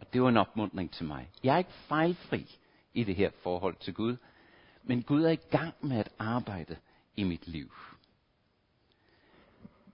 Og 0.00 0.12
det 0.12 0.22
var 0.22 0.28
en 0.28 0.36
opmuntring 0.36 0.90
til 0.90 1.06
mig. 1.06 1.30
Jeg 1.44 1.54
er 1.54 1.58
ikke 1.58 1.72
fejlfri 1.72 2.58
i 2.94 3.04
det 3.04 3.14
her 3.14 3.30
forhold 3.42 3.76
til 3.80 3.94
Gud, 3.94 4.16
men 4.88 5.02
Gud 5.02 5.24
er 5.24 5.30
i 5.30 5.36
gang 5.36 5.74
med 5.80 5.96
at 5.96 6.08
arbejde 6.18 6.76
i 7.16 7.24
mit 7.24 7.46
liv. 7.46 7.72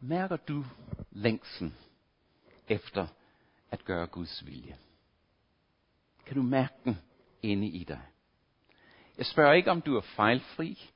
Mærker 0.00 0.36
du 0.36 0.64
længsen 1.10 1.74
efter 2.68 3.06
at 3.70 3.84
gøre 3.84 4.06
Guds 4.06 4.46
vilje? 4.46 4.76
Kan 6.26 6.36
du 6.36 6.42
mærke 6.42 6.74
den 6.84 6.98
inde 7.42 7.66
i 7.66 7.84
dig? 7.84 8.00
Jeg 9.18 9.26
spørger 9.26 9.52
ikke, 9.52 9.70
om 9.70 9.82
du 9.82 9.96
er 9.96 10.00
fejlfri, 10.00 10.90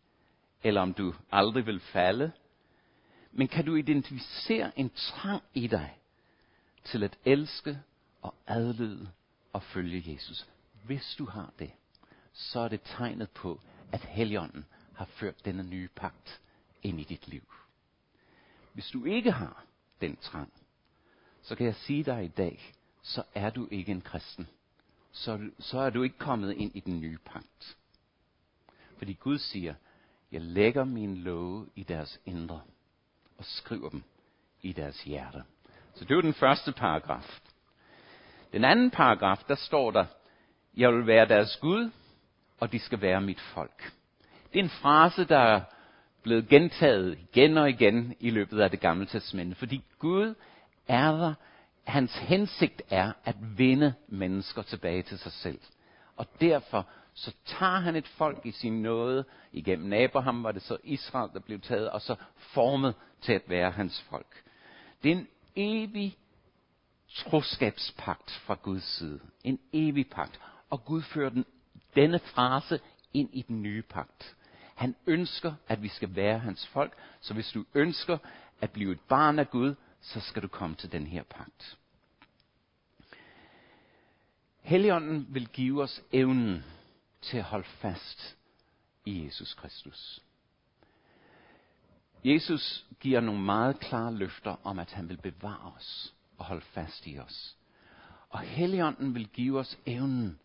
eller 0.63 0.81
om 0.81 0.95
du 0.95 1.15
aldrig 1.33 1.67
vil 1.67 1.81
falde, 1.81 2.33
men 3.33 3.49
kan 3.49 3.65
du 3.65 3.75
identificere 3.75 4.79
en 4.79 4.91
trang 4.91 5.43
i 5.55 5.67
dig 5.67 5.99
til 6.85 7.03
at 7.03 7.19
elske 7.25 7.81
og 8.23 8.35
adlyde 8.47 9.11
og 9.53 9.63
følge 9.63 10.13
Jesus? 10.13 10.49
Hvis 10.85 11.15
du 11.19 11.25
har 11.25 11.53
det, 11.59 11.73
så 12.33 12.61
er 12.61 12.69
det 12.69 12.81
tegnet 12.85 13.31
på, 13.31 13.61
at 13.93 14.01
Helligånden 14.01 14.65
har 14.95 15.05
ført 15.05 15.45
denne 15.45 15.63
nye 15.63 15.89
pagt 15.97 16.41
ind 16.83 17.01
i 17.01 17.05
dit 17.05 17.29
liv. 17.29 17.53
Hvis 18.73 18.91
du 18.91 19.05
ikke 19.05 19.33
har 19.33 19.65
den 20.01 20.17
trang, 20.17 20.53
så 21.43 21.55
kan 21.55 21.67
jeg 21.67 21.75
sige 21.75 22.05
dig 22.05 22.25
i 22.25 22.29
dag, 22.29 22.75
så 23.03 23.23
er 23.35 23.51
du 23.51 23.69
ikke 23.71 23.93
en 23.93 24.01
kristen. 24.01 24.49
Så, 25.13 25.51
så 25.59 25.79
er 25.79 25.91
du 25.91 26.03
ikke 26.03 26.19
kommet 26.19 26.53
ind 26.53 26.77
i 26.77 26.81
den 26.81 27.01
nye 27.01 27.19
pagt. 27.25 27.77
Fordi 28.99 29.13
Gud 29.13 29.39
siger, 29.39 29.75
jeg 30.33 30.41
lægger 30.41 30.85
min 30.85 31.17
love 31.17 31.69
i 31.75 31.83
deres 31.83 32.21
indre 32.27 32.61
og 33.39 33.45
skriver 33.45 33.89
dem 33.89 34.03
i 34.63 34.73
deres 34.73 35.03
hjerte. 35.03 35.45
Så 35.95 36.05
det 36.05 36.17
er 36.17 36.21
den 36.21 36.35
første 36.35 36.73
paragraf. 36.73 37.41
Den 38.53 38.65
anden 38.65 38.91
paragraf, 38.91 39.39
der 39.49 39.55
står 39.55 39.91
der, 39.91 40.07
jeg 40.77 40.93
vil 40.93 41.07
være 41.07 41.29
deres 41.29 41.57
Gud, 41.57 41.91
og 42.61 42.73
de 42.73 42.79
skal 42.79 43.01
være 43.01 43.21
mit 43.21 43.41
folk. 43.41 43.93
Det 44.53 44.59
er 44.59 44.63
en 44.63 44.71
frase, 44.71 45.25
der 45.25 45.39
er 45.39 45.61
blevet 46.23 46.49
gentaget 46.49 47.19
igen 47.19 47.59
og 47.59 47.71
igen 47.71 48.15
i 48.21 48.31
løbet 48.31 48.61
af 48.61 48.71
det 48.71 48.81
gamle 48.81 49.07
testamente, 49.07 49.57
fordi 49.57 49.85
Gud 49.99 50.35
er 50.89 51.13
der, 51.13 51.35
hans 51.85 52.17
hensigt 52.19 52.83
er 52.91 53.13
at 53.25 53.37
vinde 53.59 53.95
mennesker 54.09 54.63
tilbage 54.63 55.03
til 55.03 55.19
sig 55.19 55.33
selv. 55.33 55.59
Og 56.17 56.27
derfor 56.41 56.87
så 57.15 57.35
tager 57.47 57.81
han 57.81 57.97
et 57.97 58.09
folk 58.09 58.47
i 58.47 58.51
sin 58.51 58.83
nåde. 58.83 59.25
Igennem 59.53 59.93
Abraham 59.93 60.43
var 60.45 60.53
det 60.53 60.63
så 60.63 60.77
Israel, 60.85 61.31
der 61.35 61.41
blev 61.41 61.61
taget, 61.61 61.91
og 61.91 62.01
så 62.01 62.17
formet 62.37 62.95
til 63.21 63.33
at 63.33 63.43
være 63.49 63.71
hans 63.71 64.07
folk. 64.11 64.43
Det 65.03 65.13
er 65.13 65.17
en 65.17 65.29
evig 65.57 66.17
troskabspagt 67.15 68.31
fra 68.31 68.55
Guds 68.63 68.97
side. 68.97 69.21
En 69.45 69.59
evig 69.73 70.11
pagt. 70.11 70.41
Og 70.71 70.85
Gud 70.85 71.03
fører 71.03 71.31
den, 71.31 71.45
denne 71.99 72.19
frase 72.19 72.81
ind 73.13 73.31
i 73.33 73.43
den 73.43 73.63
nye 73.63 73.83
pagt. 73.83 74.37
Han 74.75 74.97
ønsker, 75.07 75.55
at 75.69 75.83
vi 75.83 75.89
skal 75.89 76.17
være 76.17 76.39
hans 76.39 76.67
folk. 76.67 76.93
Så 77.21 77.35
hvis 77.35 77.51
du 77.53 77.65
ønsker 77.75 78.19
at 78.61 78.71
blive 78.71 78.93
et 78.93 79.01
barn 79.01 79.39
af 79.39 79.51
Gud, 79.51 79.75
så 80.01 80.21
skal 80.21 80.43
du 80.43 80.49
komme 80.49 80.77
til 80.77 80.93
den 80.93 81.07
her 81.07 81.23
pagt. 81.23 81.79
Helligånden 84.61 85.27
vil 85.29 85.49
give 85.49 85.83
os 85.83 86.03
evnen 86.13 86.65
til 87.23 87.39
at 87.39 87.45
holde 87.45 87.67
fast 87.67 88.37
i 89.05 89.25
Jesus 89.25 89.55
Kristus. 89.55 90.21
Jesus 92.25 92.87
giver 93.01 93.21
nogle 93.21 93.41
meget 93.41 93.81
klare 93.81 94.15
løfter 94.15 94.57
om, 94.67 94.79
at 94.79 94.93
han 94.93 95.09
vil 95.09 95.17
bevare 95.17 95.73
os 95.77 96.15
og 96.39 96.45
holde 96.45 96.65
fast 96.65 97.07
i 97.07 97.19
os. 97.19 97.57
Og 98.29 98.41
Helligånden 98.41 99.15
vil 99.15 99.29
give 99.29 99.59
os 99.59 99.79
evnen 99.87 100.39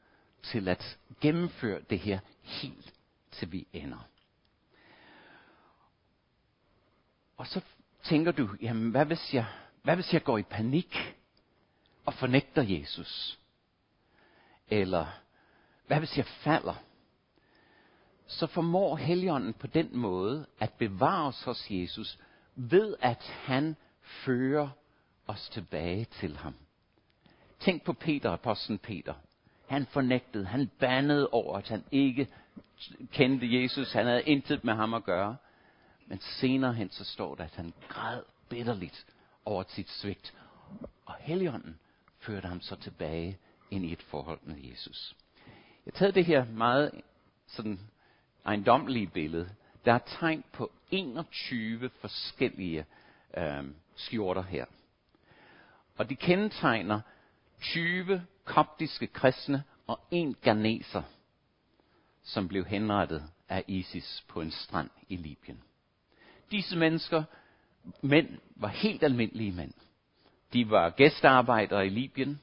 til 0.43 0.67
at 0.67 0.97
gennemføre 1.21 1.81
det 1.89 1.99
her 1.99 2.19
helt 2.41 2.93
til 3.31 3.51
vi 3.51 3.67
ender. 3.73 4.07
Og 7.37 7.47
så 7.47 7.61
tænker 8.03 8.31
du, 8.31 8.49
jamen 8.61 8.91
hvad 8.91 9.05
hvis 9.05 9.33
jeg, 9.33 9.45
hvad 9.83 9.95
hvis 9.95 10.13
jeg 10.13 10.23
går 10.23 10.37
i 10.37 10.43
panik 10.43 11.15
og 12.05 12.13
fornægter 12.13 12.61
Jesus? 12.61 13.39
Eller 14.67 15.19
hvad 15.87 15.99
hvis 15.99 16.17
jeg 16.17 16.25
falder? 16.25 16.75
Så 18.27 18.47
formår 18.47 18.95
Helligånden 18.95 19.53
på 19.53 19.67
den 19.67 19.97
måde 19.97 20.45
at 20.59 20.73
bevare 20.73 21.27
os 21.27 21.43
hos 21.43 21.67
Jesus, 21.69 22.19
ved 22.55 22.95
at 23.01 23.23
han 23.23 23.75
fører 24.01 24.69
os 25.27 25.49
tilbage 25.49 26.05
til 26.05 26.37
ham. 26.37 26.55
Tænk 27.59 27.83
på 27.83 27.93
Peter, 27.93 28.31
apostlen 28.31 28.77
Peter. 28.77 29.13
Han 29.73 29.85
fornægtede, 29.85 30.45
han 30.45 30.71
bandede 30.79 31.29
over, 31.29 31.57
at 31.57 31.67
han 31.67 31.83
ikke 31.91 32.27
kendte 33.11 33.61
Jesus. 33.61 33.93
Han 33.93 34.05
havde 34.05 34.23
intet 34.23 34.63
med 34.63 34.73
ham 34.73 34.93
at 34.93 35.03
gøre. 35.03 35.37
Men 36.07 36.19
senere 36.21 36.73
hen 36.73 36.89
så 36.91 37.03
står 37.03 37.35
der, 37.35 37.43
at 37.43 37.55
han 37.55 37.73
græd 37.89 38.21
bitterligt 38.49 39.05
over 39.45 39.63
sit 39.67 39.89
svigt. 39.89 40.33
Og 41.05 41.15
Helligånden 41.19 41.79
førte 42.19 42.47
ham 42.47 42.61
så 42.61 42.75
tilbage 42.75 43.37
ind 43.71 43.85
i 43.85 43.93
et 43.93 44.01
forhold 44.01 44.39
med 44.43 44.55
Jesus. 44.63 45.15
Jeg 45.85 45.91
har 45.93 45.99
taget 45.99 46.15
det 46.15 46.25
her 46.25 46.45
meget 46.45 46.91
sådan 47.47 47.79
ejendommelige 48.45 49.07
billede. 49.07 49.49
Der 49.85 49.93
er 49.93 49.99
tegn 50.19 50.43
på 50.51 50.71
21 50.91 51.89
forskellige 51.89 52.85
øh, 53.37 53.63
skjorter 53.95 54.43
her. 54.43 54.65
Og 55.97 56.09
de 56.09 56.15
kendetegner 56.15 57.01
20 57.61 58.25
koptiske 58.45 59.07
kristne 59.07 59.63
og 59.87 59.99
en 60.11 60.35
ganeser, 60.41 61.01
som 62.23 62.47
blev 62.47 62.65
henrettet 62.65 63.23
af 63.49 63.63
ISIS 63.67 64.23
på 64.27 64.41
en 64.41 64.51
strand 64.51 64.89
i 65.09 65.15
Libyen. 65.15 65.63
Disse 66.51 66.77
mennesker, 66.77 67.23
mænd, 68.01 68.27
var 68.55 68.67
helt 68.67 69.03
almindelige 69.03 69.51
mænd. 69.51 69.73
De 70.53 70.69
var 70.69 70.89
gæstearbejdere 70.89 71.85
i 71.85 71.89
Libyen, 71.89 72.41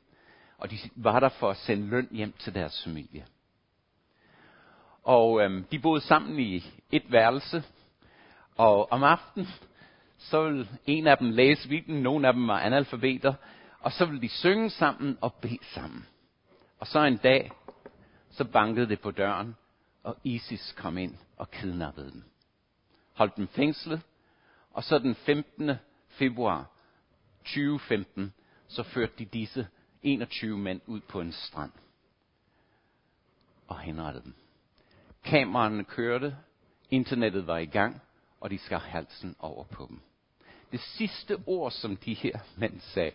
og 0.58 0.70
de 0.70 0.76
var 0.94 1.20
der 1.20 1.28
for 1.28 1.50
at 1.50 1.56
sende 1.56 1.86
løn 1.86 2.08
hjem 2.10 2.32
til 2.32 2.54
deres 2.54 2.84
familie. 2.84 3.26
Og 5.02 5.42
øhm, 5.42 5.64
de 5.64 5.78
boede 5.78 6.00
sammen 6.00 6.38
i 6.38 6.64
et 6.92 7.12
værelse, 7.12 7.64
og 8.56 8.92
om 8.92 9.02
aftenen, 9.02 9.48
så 10.18 10.44
ville 10.44 10.68
en 10.86 11.06
af 11.06 11.18
dem 11.18 11.30
læse 11.30 11.68
Bibelen, 11.68 12.02
nogle 12.02 12.28
af 12.28 12.32
dem 12.32 12.48
var 12.48 12.60
analfabeter, 12.60 13.34
og 13.80 13.92
så 13.92 14.06
ville 14.06 14.22
de 14.22 14.28
synge 14.28 14.70
sammen 14.70 15.18
og 15.20 15.34
bede 15.34 15.64
sammen. 15.74 16.06
Og 16.78 16.86
så 16.86 17.04
en 17.04 17.16
dag, 17.16 17.52
så 18.30 18.44
bankede 18.44 18.88
det 18.88 19.00
på 19.00 19.10
døren, 19.10 19.56
og 20.02 20.16
ISIS 20.24 20.74
kom 20.76 20.98
ind 20.98 21.14
og 21.36 21.50
kidnappede 21.50 22.10
dem. 22.10 22.24
Holdt 23.14 23.36
dem 23.36 23.48
fængslet, 23.48 24.00
og 24.70 24.84
så 24.84 24.98
den 24.98 25.14
15. 25.14 25.70
februar 26.08 26.70
2015, 27.44 28.32
så 28.68 28.82
førte 28.82 29.12
de 29.18 29.24
disse 29.24 29.68
21 30.02 30.58
mænd 30.58 30.80
ud 30.86 31.00
på 31.00 31.20
en 31.20 31.32
strand 31.32 31.72
og 33.68 33.78
henrettede 33.80 34.24
dem. 34.24 34.34
Kameraerne 35.24 35.84
kørte, 35.84 36.36
internettet 36.90 37.46
var 37.46 37.58
i 37.58 37.66
gang, 37.66 38.00
og 38.40 38.50
de 38.50 38.58
skar 38.58 38.78
halsen 38.78 39.36
over 39.38 39.64
på 39.64 39.86
dem. 39.88 40.00
Det 40.72 40.80
sidste 40.80 41.38
ord, 41.46 41.70
som 41.70 41.96
de 41.96 42.14
her 42.14 42.38
mænd 42.56 42.80
sagde, 42.80 43.12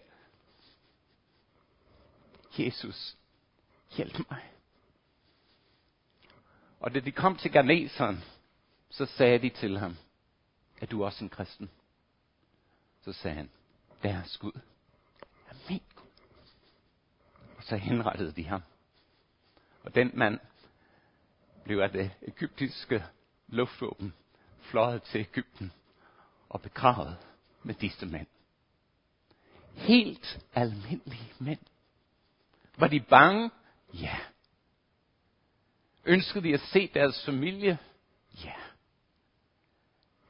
Jesus, 2.60 3.18
hjælp 3.98 4.32
mig. 4.32 4.52
Og 6.80 6.94
da 6.94 7.00
de 7.00 7.12
kom 7.12 7.38
til 7.38 7.52
Garneseren, 7.52 8.24
så 8.90 9.06
sagde 9.06 9.40
de 9.40 9.50
til 9.50 9.78
ham, 9.78 9.98
er 10.82 10.86
du 10.86 11.06
også 11.06 11.24
en 11.24 11.30
kristen? 11.30 11.70
Så 13.02 13.14
sagde 13.14 13.36
han, 13.36 13.50
deres 14.04 14.38
Gud 14.38 14.52
er 15.50 15.54
min 15.70 15.82
Gud. 15.96 16.08
Og 17.58 17.64
så 17.64 17.76
henrettede 17.76 18.32
de 18.32 18.44
ham. 18.44 18.62
Og 19.84 19.96
den 19.96 20.12
mand 20.14 20.40
blev 21.64 21.80
af 21.80 21.90
det 21.90 22.12
egyptiske 22.22 23.06
luftvåben 23.48 24.14
fløjet 24.60 25.04
til 25.04 25.20
Ægypten 25.20 25.72
og 26.50 26.62
begravet 26.62 27.18
med 27.64 27.76
disse 27.76 28.06
mænd. 28.06 28.28
Helt 29.74 30.46
almindelige 30.54 31.34
mænd. 31.40 31.60
Var 32.78 32.88
de 32.88 33.00
bange? 33.00 33.52
Ja. 33.94 34.18
Ønskede 36.06 36.44
de 36.44 36.54
at 36.54 36.62
se 36.62 36.92
deres 36.94 37.26
familie? 37.26 37.78
Ja. 38.44 38.56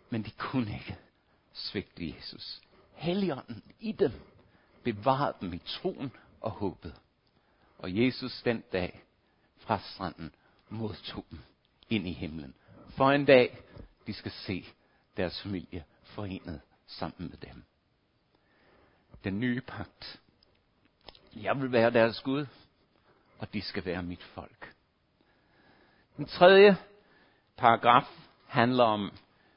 Men 0.09 0.23
de 0.23 0.31
kunne 0.31 0.73
ikke 0.73 0.97
svigte 1.53 2.15
Jesus. 2.15 2.61
Helligånden 2.93 3.63
i 3.79 3.91
dem 3.91 4.11
bevarede 4.83 5.37
dem 5.41 5.53
i 5.53 5.57
troen 5.57 6.11
og 6.41 6.51
håbet. 6.51 6.95
Og 7.77 7.97
Jesus 7.97 8.41
den 8.45 8.63
dag 8.73 9.03
fra 9.57 9.79
stranden 9.79 10.35
modtog 10.69 11.25
dem 11.31 11.39
ind 11.89 12.07
i 12.07 12.13
himlen. 12.13 12.55
For 12.89 13.11
en 13.11 13.25
dag, 13.25 13.57
de 14.07 14.13
skal 14.13 14.31
se 14.31 14.65
deres 15.17 15.41
familie 15.41 15.83
forenet 16.03 16.61
sammen 16.87 17.29
med 17.29 17.37
dem. 17.37 17.63
Den 19.23 19.39
nye 19.39 19.61
pagt. 19.61 20.21
Jeg 21.35 21.61
vil 21.61 21.71
være 21.71 21.91
deres 21.91 22.21
Gud, 22.21 22.45
og 23.39 23.53
de 23.53 23.61
skal 23.61 23.85
være 23.85 24.03
mit 24.03 24.23
folk. 24.23 24.73
Den 26.17 26.25
tredje 26.25 26.77
paragraf 27.57 28.07
handler 28.47 28.83
om, 28.83 29.11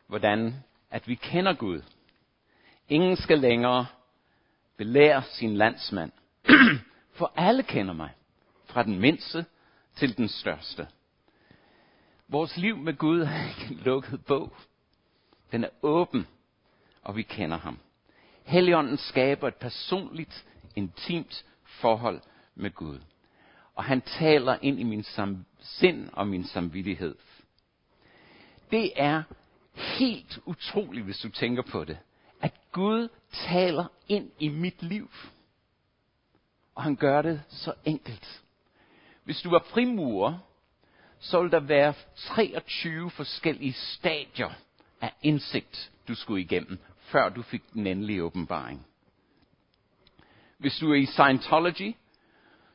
hvordan 0.07 0.55
at 0.91 1.09
vi 1.09 1.15
kender 1.15 1.53
Gud. 1.55 1.83
Ingen 2.89 3.17
skal 3.17 3.39
længere 3.39 3.87
belære 4.77 5.23
sin 5.23 5.57
landsmand, 5.57 6.13
for 7.19 7.33
alle 7.37 7.63
kender 7.63 7.95
mig, 7.95 8.11
fra 8.65 8.83
den 8.83 8.99
mindste 8.99 9.45
til 9.97 10.17
den 10.17 10.29
største. 10.29 10.89
Vores 12.29 12.57
liv 12.57 12.77
med 12.77 12.97
Gud 12.97 13.21
er 13.21 13.49
ikke 13.49 13.75
en 13.75 13.81
lukket 13.81 14.25
bog. 14.25 14.53
Den 15.53 15.65
er 15.65 15.69
åben, 15.83 16.27
og 17.03 17.17
vi 17.17 17.23
kender 17.23 17.59
ham. 17.59 17.79
Helligånden 18.45 18.97
skaber 18.97 19.49
et 19.49 19.55
personligt, 19.55 20.47
intimt 20.77 21.45
forhold 21.81 22.21
med 22.55 22.71
Gud. 22.71 22.99
Og 23.75 23.85
han 23.85 24.01
taler 24.01 24.59
ind 24.63 24.81
i 24.81 24.83
min 24.83 25.01
sam- 25.01 25.45
sind 25.61 26.09
og 26.13 26.29
min 26.29 26.45
samvittighed. 26.45 27.15
Det 28.71 28.93
er 28.97 29.23
helt 29.75 30.39
utroligt, 30.47 31.05
hvis 31.05 31.19
du 31.19 31.29
tænker 31.29 31.63
på 31.63 31.85
det, 31.85 31.99
at 32.41 32.53
Gud 32.73 33.09
taler 33.33 33.85
ind 34.09 34.31
i 34.39 34.49
mit 34.49 34.83
liv. 34.83 35.11
Og 36.75 36.83
han 36.83 36.97
gør 36.97 37.23
det 37.23 37.43
så 37.49 37.75
enkelt. 37.85 38.43
Hvis 39.25 39.41
du 39.41 39.51
var 39.51 39.65
frimurer, 39.71 40.39
så 41.19 41.41
ville 41.41 41.51
der 41.51 41.61
være 41.61 41.95
23 42.17 43.11
forskellige 43.11 43.73
stadier 43.73 44.51
af 45.01 45.13
indsigt, 45.23 45.91
du 46.09 46.15
skulle 46.15 46.43
igennem, 46.43 46.79
før 46.99 47.29
du 47.29 47.43
fik 47.43 47.73
den 47.73 47.87
endelige 47.87 48.23
åbenbaring. 48.25 48.87
Hvis 50.59 50.79
du 50.79 50.91
er 50.93 50.97
i 50.97 51.07
Scientology, 51.07 51.95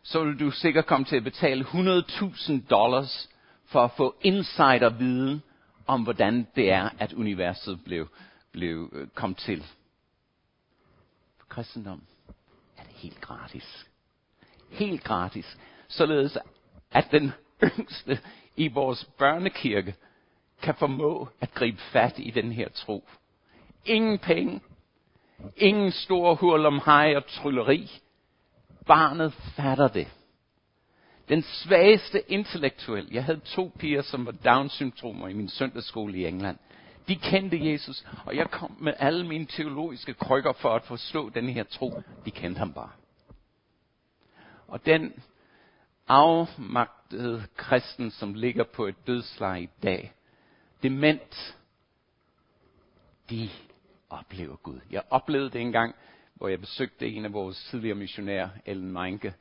så 0.03 0.23
vil 0.23 0.39
du 0.39 0.51
sikkert 0.51 0.85
komme 0.85 1.05
til 1.05 1.15
at 1.15 1.23
betale 1.23 1.63
100.000 1.63 2.67
dollars 2.69 3.29
for 3.65 3.83
at 3.83 3.91
få 3.97 4.15
insiderviden 4.21 5.43
om, 5.87 6.03
hvordan 6.03 6.47
det 6.55 6.71
er, 6.71 6.89
at 6.99 7.13
universet 7.13 7.83
blev, 7.83 8.07
blev 8.51 8.89
øh, 8.93 9.07
kom 9.07 9.35
til. 9.35 9.65
For 11.37 11.45
kristendom 11.49 12.01
er 12.77 12.83
det 12.83 12.93
helt 12.93 13.21
gratis. 13.21 13.87
Helt 14.69 15.03
gratis. 15.03 15.57
Således 15.87 16.37
at 16.91 17.07
den 17.11 17.31
yngste 17.79 18.19
i 18.55 18.67
vores 18.67 19.05
børnekirke 19.17 19.95
kan 20.61 20.75
formå 20.75 21.29
at 21.41 21.53
gribe 21.53 21.81
fat 21.81 22.13
i 22.17 22.31
den 22.31 22.51
her 22.51 22.69
tro. 22.69 23.07
Ingen 23.85 24.19
penge, 24.19 24.61
ingen 25.57 25.91
stor 25.91 26.35
hul 26.35 26.65
om 26.65 26.81
hej 26.85 27.15
og 27.15 27.25
trylleri. 27.25 27.91
Barnet 28.85 29.33
fatter 29.33 29.87
det. 29.87 30.07
Den 31.29 31.41
svageste 31.41 32.31
intellektuel. 32.31 33.07
Jeg 33.11 33.23
havde 33.23 33.39
to 33.39 33.71
piger, 33.79 34.01
som 34.01 34.25
var 34.25 34.31
Down-syndromer 34.31 35.27
i 35.27 35.33
min 35.33 35.49
søndagsskole 35.49 36.17
i 36.17 36.25
England. 36.25 36.57
De 37.07 37.15
kendte 37.15 37.71
Jesus, 37.71 38.05
og 38.25 38.35
jeg 38.35 38.51
kom 38.51 38.77
med 38.79 38.93
alle 38.99 39.27
mine 39.27 39.45
teologiske 39.45 40.13
krykker 40.13 40.53
for 40.53 40.75
at 40.75 40.83
forstå 40.83 41.29
den 41.29 41.49
her 41.49 41.63
tro. 41.63 42.01
De 42.25 42.31
kendte 42.31 42.59
ham 42.59 42.73
bare. 42.73 42.89
Og 44.67 44.85
den 44.85 45.13
afmagtede 46.07 47.43
kristen, 47.55 48.11
som 48.11 48.33
ligger 48.33 48.63
på 48.63 48.85
et 48.85 49.07
dødsleje 49.07 49.61
i 49.61 49.69
dag, 49.83 50.13
dement, 50.83 51.55
de 53.29 53.49
oplever 54.19 54.55
Gud. 54.55 54.79
Jeg 54.91 55.03
oplevede 55.09 55.49
det 55.49 55.61
engang, 55.61 55.95
hvor 56.35 56.47
jeg 56.47 56.59
besøgte 56.59 57.07
en 57.07 57.25
af 57.25 57.33
vores 57.33 57.67
tidligere 57.69 57.95
missionærer, 57.95 58.49
Ellen 58.65 58.91
Meinke, 58.91 59.33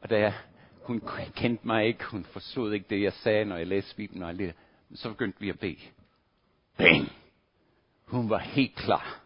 og 0.00 0.10
da 0.10 0.18
jeg, 0.18 0.34
hun 0.82 1.02
kendte 1.34 1.66
mig 1.66 1.86
ikke, 1.86 2.04
hun 2.04 2.24
forstod 2.24 2.72
ikke 2.72 2.86
det, 2.90 3.02
jeg 3.02 3.12
sagde, 3.12 3.44
når 3.44 3.56
jeg 3.56 3.66
læste 3.66 3.96
Bibelen, 3.96 4.22
og 4.22 4.34
lidt, 4.34 4.56
så 4.94 5.08
begyndte 5.08 5.40
vi 5.40 5.48
at 5.48 5.58
bede. 5.58 5.78
Bang! 6.76 7.12
Hun 8.06 8.30
var 8.30 8.38
helt 8.38 8.74
klar. 8.74 9.20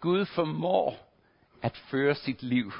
Gud 0.00 0.24
formår 0.24 1.12
at 1.62 1.76
føre 1.76 2.14
sit 2.14 2.42
liv 2.42 2.72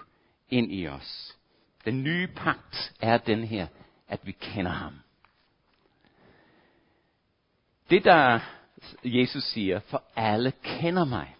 ind 0.48 0.72
i 0.72 0.88
os. 0.88 1.38
Den 1.84 2.02
nye 2.02 2.26
pagt 2.26 2.94
er 3.00 3.18
den 3.18 3.44
her, 3.44 3.66
at 4.08 4.26
vi 4.26 4.32
kender 4.32 4.70
ham. 4.70 4.94
Det 7.90 8.04
der 8.04 8.40
Jesus 9.04 9.44
siger, 9.44 9.80
for 9.80 10.02
alle 10.16 10.52
kender 10.62 11.04
mig. 11.04 11.37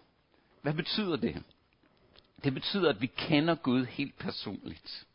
Hvad 0.61 0.73
betyder 0.73 1.15
det? 1.15 1.43
Det 2.43 2.53
betyder, 2.53 2.89
at 2.89 3.01
vi 3.01 3.07
kender 3.07 3.55
Gud 3.55 3.85
helt 3.85 4.17
personligt. 4.17 5.05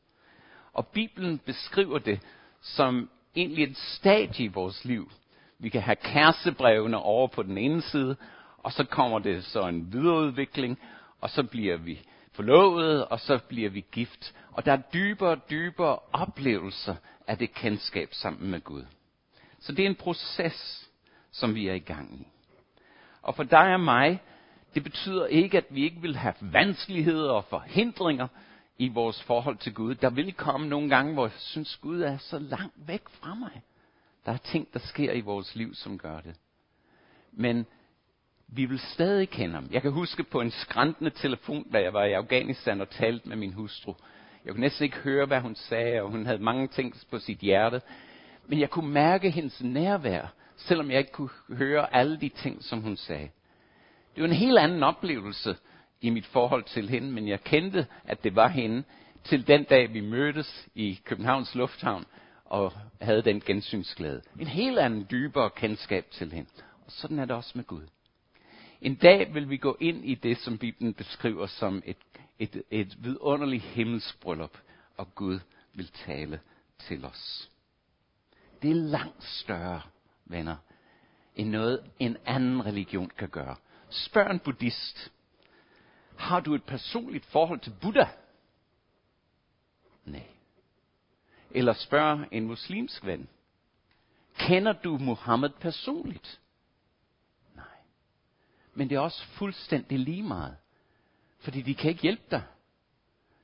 Og 0.72 0.86
Bibelen 0.86 1.38
beskriver 1.38 1.98
det 1.98 2.20
som 2.60 3.10
egentlig 3.36 3.64
et 3.64 3.76
stadie 3.76 4.44
i 4.44 4.48
vores 4.48 4.84
liv. 4.84 5.10
Vi 5.58 5.68
kan 5.68 5.82
have 5.82 5.96
kærestebrevene 5.96 6.96
over 6.96 7.28
på 7.28 7.42
den 7.42 7.58
ene 7.58 7.82
side, 7.82 8.16
og 8.58 8.72
så 8.72 8.84
kommer 8.84 9.18
det 9.18 9.44
så 9.44 9.68
en 9.68 9.92
videreudvikling, 9.92 10.78
og 11.20 11.30
så 11.30 11.42
bliver 11.42 11.76
vi 11.76 12.00
forlovet, 12.32 13.04
og 13.04 13.20
så 13.20 13.38
bliver 13.48 13.70
vi 13.70 13.84
gift. 13.92 14.34
Og 14.52 14.64
der 14.64 14.72
er 14.72 14.82
dybere 14.94 15.30
og 15.30 15.50
dybere 15.50 15.98
oplevelser 16.12 16.94
af 17.26 17.38
det 17.38 17.54
kendskab 17.54 18.08
sammen 18.12 18.50
med 18.50 18.60
Gud. 18.60 18.84
Så 19.60 19.72
det 19.72 19.84
er 19.84 19.88
en 19.88 19.94
proces, 19.94 20.89
som 21.32 21.54
vi 21.54 21.68
er 21.68 21.74
i 21.74 21.78
gang 21.78 22.20
i. 22.20 22.26
Og 23.22 23.34
for 23.34 23.42
dig 23.42 23.74
og 23.74 23.80
mig, 23.80 24.22
det 24.74 24.82
betyder 24.82 25.26
ikke, 25.26 25.56
at 25.56 25.64
vi 25.70 25.84
ikke 25.84 26.00
vil 26.00 26.16
have 26.16 26.34
vanskeligheder 26.40 27.32
og 27.32 27.44
forhindringer 27.44 28.28
i 28.78 28.88
vores 28.88 29.22
forhold 29.22 29.56
til 29.56 29.74
Gud. 29.74 29.94
Der 29.94 30.10
vil 30.10 30.32
komme 30.32 30.68
nogle 30.68 30.88
gange, 30.88 31.12
hvor 31.12 31.26
jeg 31.26 31.32
synes, 31.36 31.76
Gud 31.76 32.00
er 32.00 32.18
så 32.18 32.38
langt 32.38 32.74
væk 32.76 33.08
fra 33.08 33.34
mig. 33.34 33.62
Der 34.26 34.32
er 34.32 34.36
ting, 34.36 34.68
der 34.72 34.78
sker 34.78 35.12
i 35.12 35.20
vores 35.20 35.56
liv, 35.56 35.74
som 35.74 35.98
gør 35.98 36.20
det. 36.20 36.36
Men 37.32 37.66
vi 38.48 38.64
vil 38.64 38.78
stadig 38.78 39.28
kende 39.28 39.54
ham. 39.54 39.68
Jeg 39.70 39.82
kan 39.82 39.92
huske 39.92 40.24
på 40.24 40.40
en 40.40 40.50
skræntende 40.50 41.10
telefon, 41.10 41.70
da 41.72 41.82
jeg 41.82 41.92
var 41.92 42.04
i 42.04 42.12
Afghanistan 42.12 42.80
og 42.80 42.90
talte 42.90 43.28
med 43.28 43.36
min 43.36 43.52
hustru. 43.52 43.94
Jeg 44.44 44.52
kunne 44.52 44.60
næsten 44.60 44.84
ikke 44.84 44.96
høre, 44.96 45.26
hvad 45.26 45.40
hun 45.40 45.54
sagde, 45.54 46.02
og 46.02 46.10
hun 46.10 46.26
havde 46.26 46.38
mange 46.38 46.68
ting 46.68 46.94
på 47.10 47.18
sit 47.18 47.38
hjerte. 47.38 47.80
Men 48.46 48.60
jeg 48.60 48.70
kunne 48.70 48.90
mærke 48.92 49.30
hendes 49.30 49.62
nærvær, 49.62 50.32
selvom 50.60 50.90
jeg 50.90 50.98
ikke 50.98 51.12
kunne 51.12 51.30
høre 51.48 51.94
alle 51.94 52.20
de 52.20 52.28
ting, 52.28 52.64
som 52.64 52.80
hun 52.80 52.96
sagde. 52.96 53.30
Det 54.14 54.22
var 54.22 54.28
en 54.28 54.34
helt 54.34 54.58
anden 54.58 54.82
oplevelse 54.82 55.56
i 56.00 56.10
mit 56.10 56.26
forhold 56.26 56.64
til 56.64 56.88
hende, 56.88 57.12
men 57.12 57.28
jeg 57.28 57.40
kendte, 57.40 57.86
at 58.04 58.24
det 58.24 58.36
var 58.36 58.48
hende, 58.48 58.84
til 59.24 59.46
den 59.46 59.64
dag 59.64 59.92
vi 59.92 60.00
mødtes 60.00 60.68
i 60.74 61.00
Københavns 61.04 61.54
Lufthavn 61.54 62.04
og 62.44 62.72
havde 63.00 63.22
den 63.22 63.40
gensynsglæde. 63.40 64.22
En 64.40 64.46
helt 64.46 64.78
anden 64.78 65.06
dybere 65.10 65.50
kendskab 65.50 66.06
til 66.10 66.32
hende. 66.32 66.50
Og 66.86 66.92
sådan 66.92 67.18
er 67.18 67.24
det 67.24 67.36
også 67.36 67.52
med 67.54 67.64
Gud. 67.64 67.82
En 68.80 68.94
dag 68.94 69.34
vil 69.34 69.50
vi 69.50 69.56
gå 69.56 69.76
ind 69.80 70.04
i 70.04 70.14
det, 70.14 70.38
som 70.38 70.58
Bibelen 70.58 70.94
beskriver 70.94 71.46
som 71.46 71.82
et, 71.86 71.96
et, 72.38 72.62
et 72.70 72.96
vidunderligt 73.04 73.62
himmelsbryllup, 73.62 74.58
og 74.96 75.14
Gud 75.14 75.38
vil 75.74 75.88
tale 75.88 76.40
til 76.78 77.04
os. 77.04 77.50
Det 78.62 78.70
er 78.70 78.74
langt 78.74 79.24
større, 79.24 79.80
venner, 80.30 80.56
end 81.36 81.48
noget 81.48 81.90
en 81.98 82.16
anden 82.26 82.66
religion 82.66 83.10
kan 83.18 83.28
gøre. 83.28 83.56
Spørg 83.90 84.30
en 84.30 84.38
buddhist. 84.38 85.12
Har 86.16 86.40
du 86.40 86.54
et 86.54 86.64
personligt 86.64 87.26
forhold 87.26 87.60
til 87.60 87.74
Buddha? 87.80 88.04
Nej. 90.04 90.26
Eller 91.50 91.72
spørg 91.72 92.28
en 92.32 92.46
muslimsk 92.46 93.04
ven. 93.04 93.28
Kender 94.38 94.72
du 94.72 94.98
Muhammed 94.98 95.50
personligt? 95.50 96.40
Nej. 97.54 97.64
Men 98.74 98.90
det 98.90 98.96
er 98.96 99.00
også 99.00 99.26
fuldstændig 99.26 99.98
lige 99.98 100.22
meget. 100.22 100.56
Fordi 101.38 101.62
de 101.62 101.74
kan 101.74 101.90
ikke 101.90 102.02
hjælpe 102.02 102.22
dig. 102.30 102.42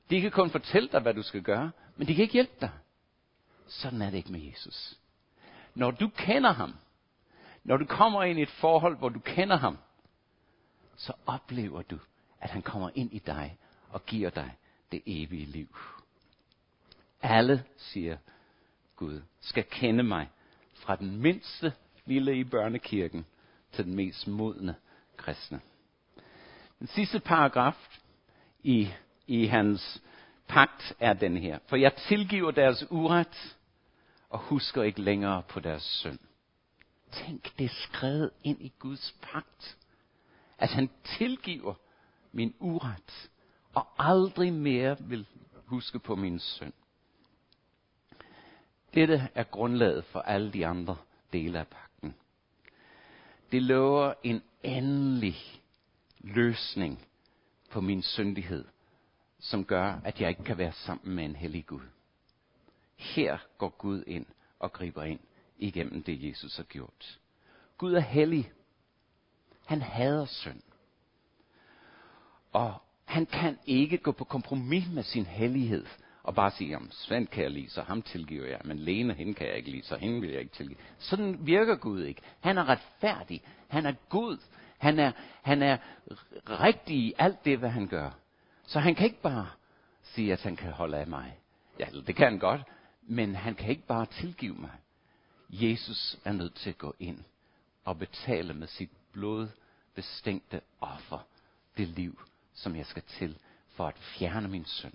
De 0.09 0.21
kan 0.21 0.31
kun 0.31 0.49
fortælle 0.49 0.89
dig, 0.91 1.01
hvad 1.01 1.13
du 1.13 1.23
skal 1.23 1.41
gøre, 1.41 1.71
men 1.95 2.07
de 2.07 2.15
kan 2.15 2.21
ikke 2.21 2.33
hjælpe 2.33 2.55
dig. 2.61 2.71
Sådan 3.67 4.01
er 4.01 4.09
det 4.09 4.17
ikke 4.17 4.31
med 4.31 4.41
Jesus. 4.41 4.99
Når 5.77 5.91
du 5.91 6.07
kender 6.07 6.51
ham, 6.51 6.73
når 7.63 7.77
du 7.77 7.85
kommer 7.85 8.23
ind 8.23 8.39
i 8.39 8.41
et 8.41 8.49
forhold, 8.49 8.97
hvor 8.97 9.09
du 9.09 9.19
kender 9.19 9.57
ham, 9.57 9.77
så 10.95 11.13
oplever 11.25 11.81
du, 11.81 11.99
at 12.41 12.49
han 12.49 12.61
kommer 12.61 12.89
ind 12.95 13.13
i 13.13 13.19
dig 13.19 13.57
og 13.89 14.05
giver 14.05 14.29
dig 14.29 14.55
det 14.91 15.01
evige 15.05 15.45
liv. 15.45 15.77
Alle, 17.21 17.63
siger 17.77 18.17
Gud, 18.95 19.21
skal 19.39 19.63
kende 19.63 20.03
mig 20.03 20.29
fra 20.73 20.95
den 20.95 21.17
mindste 21.17 21.73
lille 22.05 22.39
i 22.39 22.43
børnekirken 22.43 23.25
til 23.71 23.85
den 23.85 23.95
mest 23.95 24.27
modne 24.27 24.75
kristne. 25.17 25.61
Den 26.79 26.87
sidste 26.87 27.19
paragraf 27.19 27.99
i, 28.63 28.89
i 29.27 29.45
hans 29.45 30.01
pagt 30.47 30.93
er 30.99 31.13
den 31.13 31.37
her. 31.37 31.59
For 31.67 31.75
jeg 31.75 31.95
tilgiver 31.95 32.51
deres 32.51 32.85
uret 32.89 33.56
og 34.29 34.39
husker 34.39 34.83
ikke 34.83 35.01
længere 35.01 35.43
på 35.43 35.59
deres 35.59 35.83
synd. 35.83 36.19
Tænk, 37.11 37.57
det 37.57 37.65
er 37.65 37.75
skrevet 37.89 38.31
ind 38.43 38.61
i 38.61 38.73
Guds 38.79 39.15
pagt, 39.21 39.77
at 40.57 40.69
han 40.69 40.89
tilgiver 41.17 41.73
min 42.31 42.53
uret 42.59 43.29
og 43.73 43.87
aldrig 43.99 44.53
mere 44.53 44.97
vil 44.99 45.27
huske 45.65 45.99
på 45.99 46.15
min 46.15 46.39
synd. 46.39 46.73
Dette 48.93 49.29
er 49.35 49.43
grundlaget 49.43 50.05
for 50.05 50.19
alle 50.19 50.53
de 50.53 50.65
andre 50.65 50.97
dele 51.33 51.59
af 51.59 51.67
pakken. 51.67 52.15
Det 53.51 53.63
lover 53.63 54.13
en 54.23 54.41
endelig 54.63 55.35
løsning 56.19 57.07
på 57.71 57.81
min 57.81 58.01
syndighed, 58.01 58.65
som 59.39 59.65
gør, 59.65 59.99
at 60.03 60.21
jeg 60.21 60.29
ikke 60.29 60.43
kan 60.43 60.57
være 60.57 60.71
sammen 60.71 61.15
med 61.15 61.25
en 61.25 61.35
hellig 61.35 61.65
Gud. 61.65 61.81
Her 62.97 63.37
går 63.57 63.69
Gud 63.69 64.03
ind 64.07 64.25
og 64.59 64.73
griber 64.73 65.03
ind 65.03 65.19
igennem 65.57 66.03
det, 66.03 66.23
Jesus 66.23 66.57
har 66.57 66.63
gjort. 66.63 67.19
Gud 67.77 67.93
er 67.93 67.99
hellig. 67.99 68.51
Han 69.65 69.81
hader 69.81 70.25
synd. 70.25 70.61
Og 72.51 72.73
han 73.05 73.25
kan 73.25 73.59
ikke 73.65 73.97
gå 73.97 74.11
på 74.11 74.23
kompromis 74.23 74.87
med 74.93 75.03
sin 75.03 75.25
hellighed 75.25 75.85
og 76.23 76.35
bare 76.35 76.51
sige, 76.51 76.75
om 76.75 76.91
Svend 76.91 77.27
kan 77.27 77.43
jeg 77.43 77.51
lide, 77.51 77.69
så 77.69 77.81
ham 77.81 78.01
tilgiver 78.01 78.47
jeg, 78.47 78.61
men 78.63 78.79
Lene, 78.79 79.13
hende 79.13 79.33
kan 79.33 79.47
jeg 79.47 79.55
ikke 79.55 79.71
lide, 79.71 79.85
så 79.85 79.97
hende 79.97 80.21
vil 80.21 80.29
jeg 80.29 80.39
ikke 80.39 80.55
tilgive. 80.55 80.77
Sådan 80.97 81.45
virker 81.45 81.75
Gud 81.75 82.03
ikke. 82.03 82.21
Han 82.39 82.57
er 82.57 82.69
retfærdig. 82.69 83.41
Han 83.67 83.85
er 83.85 83.93
god. 84.09 84.37
Han 84.77 84.99
er, 84.99 85.11
han 85.41 85.61
er 85.61 85.77
rigtig 86.45 86.95
i 86.95 87.13
alt 87.17 87.45
det, 87.45 87.59
hvad 87.59 87.69
han 87.69 87.87
gør. 87.87 88.11
Så 88.65 88.79
han 88.79 88.95
kan 88.95 89.05
ikke 89.05 89.21
bare 89.21 89.47
sige, 90.03 90.33
at 90.33 90.41
han 90.41 90.55
kan 90.55 90.71
holde 90.71 90.97
af 90.97 91.07
mig. 91.07 91.37
Ja, 91.79 91.85
det 92.07 92.15
kan 92.15 92.27
han 92.27 92.39
godt, 92.39 92.61
men 93.07 93.35
han 93.35 93.55
kan 93.55 93.69
ikke 93.69 93.87
bare 93.87 94.05
tilgive 94.05 94.55
mig. 94.55 94.71
Jesus 95.49 96.19
er 96.25 96.31
nødt 96.31 96.55
til 96.55 96.69
at 96.69 96.77
gå 96.77 96.95
ind 96.99 97.23
og 97.83 97.97
betale 97.99 98.53
med 98.53 98.67
sit 98.67 98.89
blod 99.11 99.47
bestængte 99.95 100.61
offer 100.81 101.19
det 101.77 101.87
liv, 101.87 102.21
som 102.53 102.75
jeg 102.75 102.85
skal 102.85 103.03
til 103.03 103.37
for 103.69 103.87
at 103.87 103.97
fjerne 103.97 104.47
min 104.47 104.65
synd. 104.65 104.93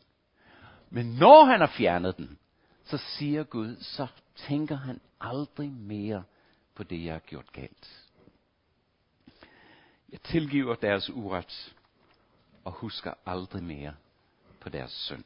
Men 0.91 1.07
når 1.07 1.45
han 1.45 1.61
har 1.61 1.73
fjernet 1.77 2.17
den, 2.17 2.39
så 2.85 2.99
siger 2.99 3.45
Gud, 3.45 3.77
så 3.77 4.07
tænker 4.37 4.77
han 4.77 5.01
aldrig 5.21 5.71
mere 5.71 6.25
på 6.75 6.83
det, 6.83 7.05
jeg 7.05 7.13
har 7.13 7.21
gjort 7.21 7.53
galt. 7.53 8.09
Jeg 10.13 10.21
tilgiver 10.21 10.75
deres 10.75 11.11
uret 11.11 11.75
og 12.65 12.73
husker 12.73 13.15
aldrig 13.27 13.63
mere 13.63 13.95
på 14.61 14.69
deres 14.69 14.93
synd. 14.93 15.25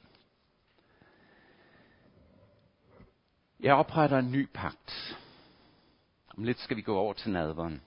Jeg 3.60 3.74
opretter 3.74 4.18
en 4.18 4.32
ny 4.32 4.48
pagt. 4.54 5.16
Om 6.28 6.44
lidt 6.44 6.60
skal 6.60 6.76
vi 6.76 6.82
gå 6.82 6.98
over 6.98 7.12
til 7.12 7.30
nadveren. 7.30 7.82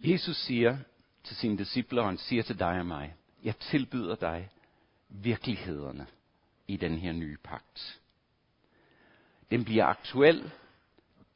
Jesus 0.00 0.36
siger 0.36 0.78
til 1.24 1.36
sine 1.36 1.58
disciple, 1.58 2.00
og 2.00 2.06
han 2.06 2.18
siger 2.18 2.42
til 2.42 2.58
dig 2.58 2.78
og 2.78 2.86
mig, 2.86 3.14
jeg 3.44 3.56
tilbyder 3.56 4.14
dig 4.14 4.50
virkelighederne 5.08 6.06
i 6.68 6.76
den 6.76 6.98
her 6.98 7.12
nye 7.12 7.36
pagt. 7.44 8.00
Den 9.50 9.64
bliver 9.64 9.86
aktuel 9.86 10.52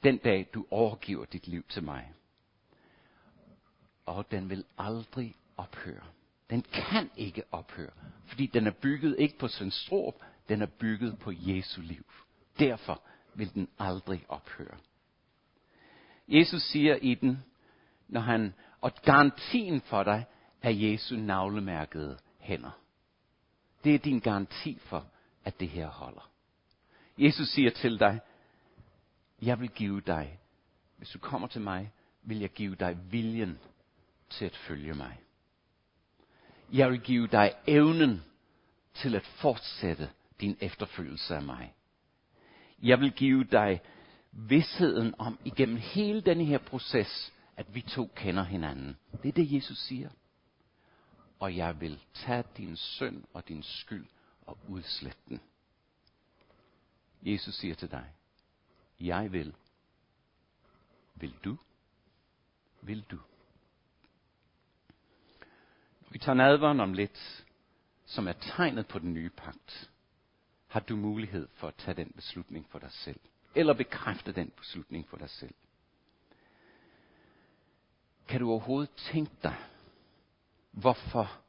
den 0.02 0.18
dag, 0.18 0.48
du 0.54 0.66
overgiver 0.70 1.24
dit 1.24 1.48
liv 1.48 1.64
til 1.68 1.82
mig. 1.82 2.12
Og 4.06 4.30
den 4.30 4.50
vil 4.50 4.64
aldrig 4.78 5.36
ophøre. 5.56 6.04
Den 6.50 6.62
kan 6.62 7.10
ikke 7.16 7.42
ophøre, 7.50 7.90
fordi 8.26 8.46
den 8.46 8.66
er 8.66 8.70
bygget 8.70 9.16
ikke 9.18 9.38
på 9.38 9.48
Svend 9.48 9.70
den 10.50 10.62
er 10.62 10.66
bygget 10.66 11.18
på 11.18 11.32
Jesu 11.34 11.80
liv. 11.80 12.04
Derfor 12.58 13.02
vil 13.34 13.54
den 13.54 13.68
aldrig 13.78 14.24
ophøre. 14.28 14.78
Jesus 16.28 16.62
siger 16.62 16.94
i 16.94 17.14
den, 17.14 17.44
når 18.08 18.20
han, 18.20 18.54
og 18.80 18.94
garantien 18.94 19.80
for 19.80 20.02
dig 20.02 20.24
er 20.62 20.70
Jesu 20.70 21.16
navlemærkede 21.16 22.18
hænder. 22.38 22.70
Det 23.84 23.94
er 23.94 23.98
din 23.98 24.20
garanti 24.20 24.78
for, 24.78 25.06
at 25.44 25.60
det 25.60 25.68
her 25.68 25.88
holder. 25.88 26.30
Jesus 27.18 27.48
siger 27.48 27.70
til 27.70 28.00
dig, 28.00 28.20
jeg 29.42 29.60
vil 29.60 29.70
give 29.70 30.00
dig, 30.00 30.38
hvis 30.96 31.08
du 31.10 31.18
kommer 31.18 31.48
til 31.48 31.60
mig, 31.60 31.92
vil 32.22 32.38
jeg 32.38 32.50
give 32.50 32.74
dig 32.74 32.98
viljen 33.10 33.58
til 34.30 34.44
at 34.44 34.56
følge 34.56 34.94
mig. 34.94 35.20
Jeg 36.72 36.90
vil 36.90 37.00
give 37.00 37.26
dig 37.26 37.54
evnen 37.66 38.24
til 38.94 39.14
at 39.14 39.26
fortsætte 39.26 40.10
din 40.40 40.56
efterfølgelse 40.60 41.36
af 41.36 41.42
mig. 41.42 41.74
Jeg 42.82 43.00
vil 43.00 43.12
give 43.12 43.44
dig 43.44 43.80
vidsheden 44.32 45.14
om 45.18 45.38
igennem 45.44 45.76
hele 45.76 46.20
denne 46.20 46.44
her 46.44 46.58
proces, 46.58 47.32
at 47.56 47.74
vi 47.74 47.80
to 47.80 48.10
kender 48.14 48.42
hinanden. 48.42 48.96
Det 49.22 49.28
er 49.28 49.32
det, 49.32 49.52
Jesus 49.52 49.78
siger. 49.78 50.10
Og 51.38 51.56
jeg 51.56 51.80
vil 51.80 52.00
tage 52.14 52.44
din 52.56 52.76
synd 52.76 53.24
og 53.32 53.48
din 53.48 53.62
skyld 53.62 54.06
og 54.46 54.58
udslette 54.68 55.20
den. 55.28 55.40
Jesus 57.22 57.54
siger 57.54 57.74
til 57.74 57.90
dig, 57.90 58.04
jeg 59.00 59.32
vil. 59.32 59.54
Vil 61.14 61.34
du? 61.44 61.56
Vil 62.82 63.04
du? 63.10 63.18
Vi 66.10 66.18
tager 66.18 66.36
nadveren 66.36 66.80
om 66.80 66.92
lidt, 66.92 67.44
som 68.06 68.28
er 68.28 68.32
tegnet 68.32 68.86
på 68.86 68.98
den 68.98 69.14
nye 69.14 69.30
pagt, 69.30 69.90
har 70.70 70.80
du 70.80 70.96
mulighed 70.96 71.48
for 71.54 71.68
at 71.68 71.74
tage 71.74 71.94
den 71.94 72.12
beslutning 72.16 72.66
for 72.68 72.78
dig 72.78 72.92
selv. 72.92 73.20
Eller 73.54 73.74
bekræfte 73.74 74.32
den 74.32 74.50
beslutning 74.50 75.08
for 75.08 75.16
dig 75.16 75.30
selv. 75.30 75.54
Kan 78.28 78.40
du 78.40 78.50
overhovedet 78.50 78.90
tænke 78.96 79.32
dig, 79.42 79.56
hvorfor 80.70 81.40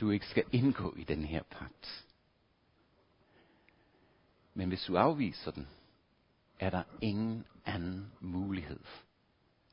du 0.00 0.10
ikke 0.10 0.26
skal 0.26 0.44
indgå 0.52 0.94
i 0.96 1.04
den 1.04 1.24
her 1.24 1.42
pagt? 1.42 2.06
Men 4.54 4.68
hvis 4.68 4.84
du 4.84 4.96
afviser 4.96 5.50
den, 5.50 5.68
er 6.60 6.70
der 6.70 6.82
ingen 7.00 7.46
anden 7.64 8.12
mulighed 8.20 8.80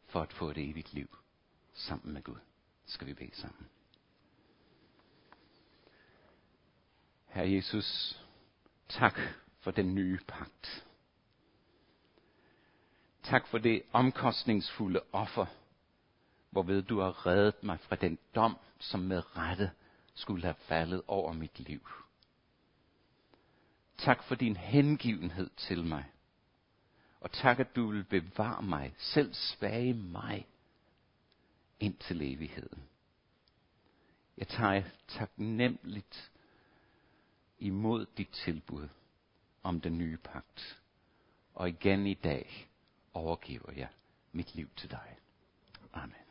for 0.07 0.21
at 0.21 0.33
få 0.33 0.49
et 0.49 0.57
evigt 0.57 0.93
liv 0.93 1.17
sammen 1.73 2.13
med 2.13 2.21
Gud. 2.21 2.39
Skal 2.85 3.07
vi 3.07 3.13
bede 3.13 3.35
sammen. 3.35 3.69
Herre 7.27 7.51
Jesus, 7.51 8.19
tak 8.89 9.19
for 9.59 9.71
den 9.71 9.95
nye 9.95 10.19
pagt. 10.27 10.85
Tak 13.23 13.47
for 13.47 13.57
det 13.57 13.81
omkostningsfulde 13.93 15.01
offer, 15.11 15.45
hvorved 16.49 16.81
du 16.81 16.99
har 16.99 17.25
reddet 17.25 17.63
mig 17.63 17.79
fra 17.79 17.95
den 17.95 18.17
dom, 18.35 18.57
som 18.79 18.99
med 18.99 19.37
rette 19.37 19.71
skulle 20.13 20.43
have 20.43 20.55
faldet 20.55 21.01
over 21.07 21.33
mit 21.33 21.59
liv. 21.59 21.87
Tak 23.97 24.23
for 24.23 24.35
din 24.35 24.57
hengivenhed 24.57 25.49
til 25.57 25.83
mig. 25.83 26.05
Og 27.21 27.31
tak, 27.31 27.59
at 27.59 27.75
du 27.75 27.87
vil 27.91 28.03
bevare 28.03 28.61
mig, 28.61 28.93
selv 28.97 29.33
svage 29.33 29.93
mig, 29.93 30.47
ind 31.79 31.97
til 31.97 32.33
evigheden. 32.33 32.83
Jeg 34.37 34.47
tager 34.47 34.83
taknemmeligt 35.07 36.31
imod 37.59 38.05
dit 38.17 38.29
tilbud 38.29 38.89
om 39.63 39.81
den 39.81 39.97
nye 39.97 40.17
pagt. 40.17 40.81
Og 41.53 41.69
igen 41.69 42.07
i 42.07 42.13
dag 42.13 42.69
overgiver 43.13 43.71
jeg 43.71 43.87
mit 44.31 44.55
liv 44.55 44.69
til 44.75 44.91
dig. 44.91 45.17
Amen. 45.93 46.28